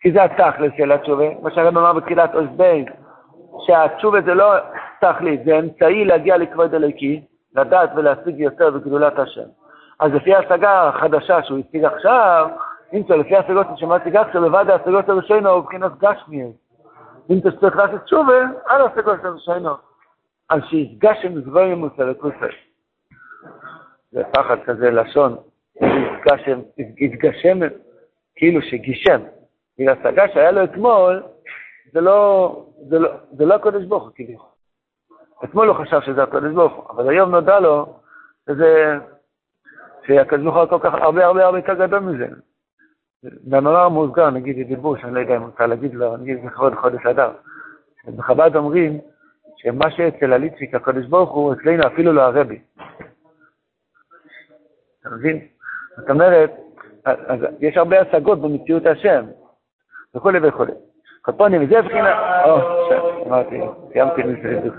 כי 0.00 0.12
זה 0.12 0.24
התכלס 0.24 0.72
של 0.76 0.92
התשובה, 0.92 1.24
מה 1.42 1.50
שהרב 1.50 1.78
אמר 1.78 1.92
בתחילת 1.92 2.34
עוז 2.34 2.46
בין, 2.56 2.84
שהתשובה 3.66 4.20
זה 4.20 4.34
לא 4.34 4.52
תכלית, 5.00 5.44
זה 5.44 5.58
אמצעי 5.58 6.04
להגיע 6.04 6.36
לכבוד 6.36 6.74
אלוקי, 6.74 7.22
לדעת 7.56 7.90
ולהשיג 7.96 8.40
יותר 8.40 8.70
בגדולת 8.70 9.18
השם. 9.18 9.48
אז 10.00 10.12
לפי 10.12 10.34
ההשגה 10.34 10.88
החדשה 10.88 11.42
שהוא 11.42 11.58
השיג 11.68 11.84
עכשיו, 11.84 12.48
נמצא 12.92 13.14
לפי 13.14 13.36
ההשגות 13.36 13.66
שמציג 13.76 14.16
עכשיו, 14.16 14.42
לבד 14.42 14.70
ההשגות 14.70 15.08
הראשונו 15.08 15.50
הוא 15.50 15.62
מבחינת 15.62 15.92
גשמי. 15.98 16.52
נמצא 17.28 17.50
שצריך 17.50 17.76
לעשות 17.76 18.02
תשובה 18.02 18.38
על 18.66 18.80
ההשגות 18.80 19.24
הראשונו. 19.24 19.74
על 20.48 20.60
שיסגשם 20.66 21.40
זבוים 21.40 21.82
וסלקוסי. 21.82 22.56
זה 24.12 24.22
פחד 24.32 24.56
כזה 24.64 24.90
לשון, 24.90 25.36
יתגשם 26.98 27.58
כאילו 28.36 28.62
שגישם. 28.62 29.20
בגלל 29.78 29.94
ההשגה 30.04 30.28
שהיה 30.28 30.50
לו 30.50 30.64
אתמול, 30.64 31.22
לא, 31.94 32.02
לא, 32.02 32.62
זה 33.32 33.44
לא 33.44 33.54
הקודש 33.54 33.84
ברוך 33.84 34.02
הוא 34.02 34.12
כביכול. 34.14 34.48
אתמול 35.44 35.68
הוא 35.68 35.76
חשב 35.76 36.00
שזה 36.00 36.22
הקדוש 36.22 36.54
ברוך 36.54 36.74
הוא, 36.74 36.84
אבל 36.90 37.08
היום 37.08 37.30
נודע 37.30 37.60
לו 37.60 37.98
שזה, 38.50 38.98
שהקדוש 40.06 40.44
ברוך 40.44 40.56
הוא 40.56 40.66
כל 40.66 40.88
כך 40.88 40.94
הרבה 40.94 41.26
הרבה 41.26 41.44
הרבה 41.44 41.58
יותר 41.58 41.74
גדול 41.74 41.98
מזה. 41.98 42.26
במאמר 43.24 43.88
מוסגר, 43.88 44.30
נגיד 44.30 44.66
דיבור, 44.66 44.96
שאני 44.96 45.14
לא 45.14 45.20
יודע 45.20 45.36
אם 45.36 45.42
רוצה 45.42 45.66
להגיד 45.66 45.94
לו, 45.94 46.14
אני 46.14 46.22
אגיד 46.22 46.44
לכבוד 46.44 46.74
חודש 46.74 47.06
אדר. 47.06 47.30
בחב"ד 48.16 48.56
אומרים 48.56 49.00
שמה 49.56 49.90
שאצל 49.90 50.32
הליטפיק, 50.32 50.74
הקדוש 50.74 51.06
ברוך 51.06 51.30
הוא, 51.30 51.52
אצלנו 51.52 51.86
אפילו 51.86 52.12
לא 52.12 52.22
הרבי. 52.22 52.58
אתה 55.00 55.10
מבין? 55.10 55.46
זאת 55.96 56.10
אומרת, 56.10 56.50
אז 57.04 57.40
יש 57.60 57.76
הרבה 57.76 58.00
השגות 58.00 58.40
במציאות 58.40 58.86
השם, 58.86 59.24
וכולי 60.14 60.38
וכולי. 60.48 60.72
קופונים, 61.22 61.66
זה 61.66 61.82
בחינה, 61.82 62.44
או, 62.44 62.58
אמרתי, 63.26 63.60
סיימתי 63.92 64.22
לזה. 64.22 64.70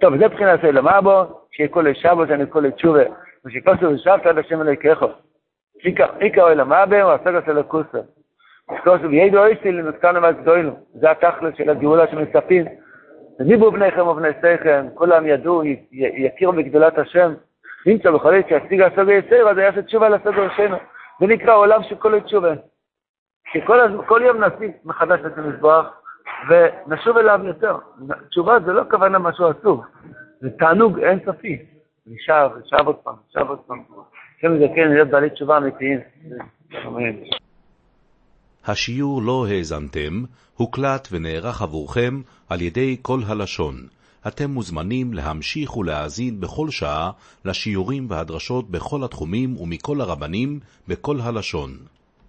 טוב, 0.00 0.18
זה 0.18 0.28
בחינה 0.28 0.58
של 0.58 0.80
מה 0.80 1.00
בו, 1.00 1.24
שיהיה 1.50 1.68
כל 1.68 1.94
שבו, 1.94 2.26
שאני 2.26 2.44
כל 2.48 2.70
תשובה, 2.70 3.02
ושכוסו 3.44 3.90
ושבת 3.90 4.26
עד 4.26 4.38
השם 4.38 4.60
אלוהיכך. 4.60 5.02
עיקר 5.82 6.42
אוהל 6.42 6.60
המאבה 6.60 7.02
הוא 7.02 7.12
של 7.46 7.58
הכוסו. 7.58 7.98
כוסו 8.84 9.10
ויידו 9.10 9.38
אויסי 9.38 9.72
לנותקנו 9.72 10.20
מהגדולנו. 10.20 10.76
זה 10.94 11.10
התכלס 11.10 11.54
של 11.56 11.70
הגאולה 11.70 12.10
שמצפים. 12.10 12.64
וניבו 13.40 13.70
בניכם 13.70 14.06
ובני 14.06 14.28
שייכם, 14.40 14.86
כולם 14.94 15.26
ידעו, 15.26 15.62
יכירו 15.92 16.52
בגדולת 16.52 16.98
השם. 16.98 17.34
נמצא 17.86 18.10
בכל 18.10 18.34
עת 18.34 18.48
שישיג 18.48 18.80
הסגר 18.80 19.10
יסר, 19.10 19.48
אז 19.50 19.58
יעשה 19.58 19.82
תשובה 19.82 20.08
לסגר 20.08 20.48
שלנו. 20.56 20.76
זה 21.20 21.26
נקרא 21.26 21.54
עולם 21.54 21.80
כל 21.98 22.20
תשובה. 22.20 22.52
שכל 23.52 24.22
יום 24.22 24.44
נשיג 24.44 24.70
מחדש 24.84 25.20
את 25.26 25.38
המזבח, 25.38 25.86
ונשוב 26.48 27.18
אליו 27.18 27.40
יותר. 27.44 27.76
תשובה 28.28 28.58
זה 28.66 28.72
לא 28.72 28.82
כוונה 28.90 29.18
משהו 29.18 29.46
עצוב, 29.46 29.84
זה 30.40 30.50
תענוג 30.58 30.98
אינסופי. 30.98 31.66
נשאר, 32.06 32.56
נשאר 32.64 32.86
עוד 32.86 32.96
פעם, 32.96 33.14
נשאר 33.28 33.48
עוד 33.48 33.58
פעם. 33.66 33.82
השם 34.38 34.54
יזכן 34.54 34.88
להיות 34.92 35.08
בעלי 35.08 35.30
תשובה 35.30 35.58
אמיתיים. 35.58 36.00
השיעור 38.66 39.22
לא 39.22 39.46
האזנתם, 39.46 40.24
הוקלט 40.56 41.08
ונערך 41.12 41.62
עבורכם 41.62 42.20
על 42.48 42.60
ידי 42.60 42.96
כל 43.02 43.20
הלשון. 43.26 43.86
אתם 44.26 44.50
מוזמנים 44.50 45.14
להמשיך 45.14 45.76
ולהאזין 45.76 46.40
בכל 46.40 46.70
שעה 46.70 47.10
לשיעורים 47.44 48.10
והדרשות 48.10 48.70
בכל 48.70 49.04
התחומים 49.04 49.56
ומכל 49.56 50.00
הרבנים 50.00 50.60
בכל 50.88 51.16
הלשון. 51.20 51.70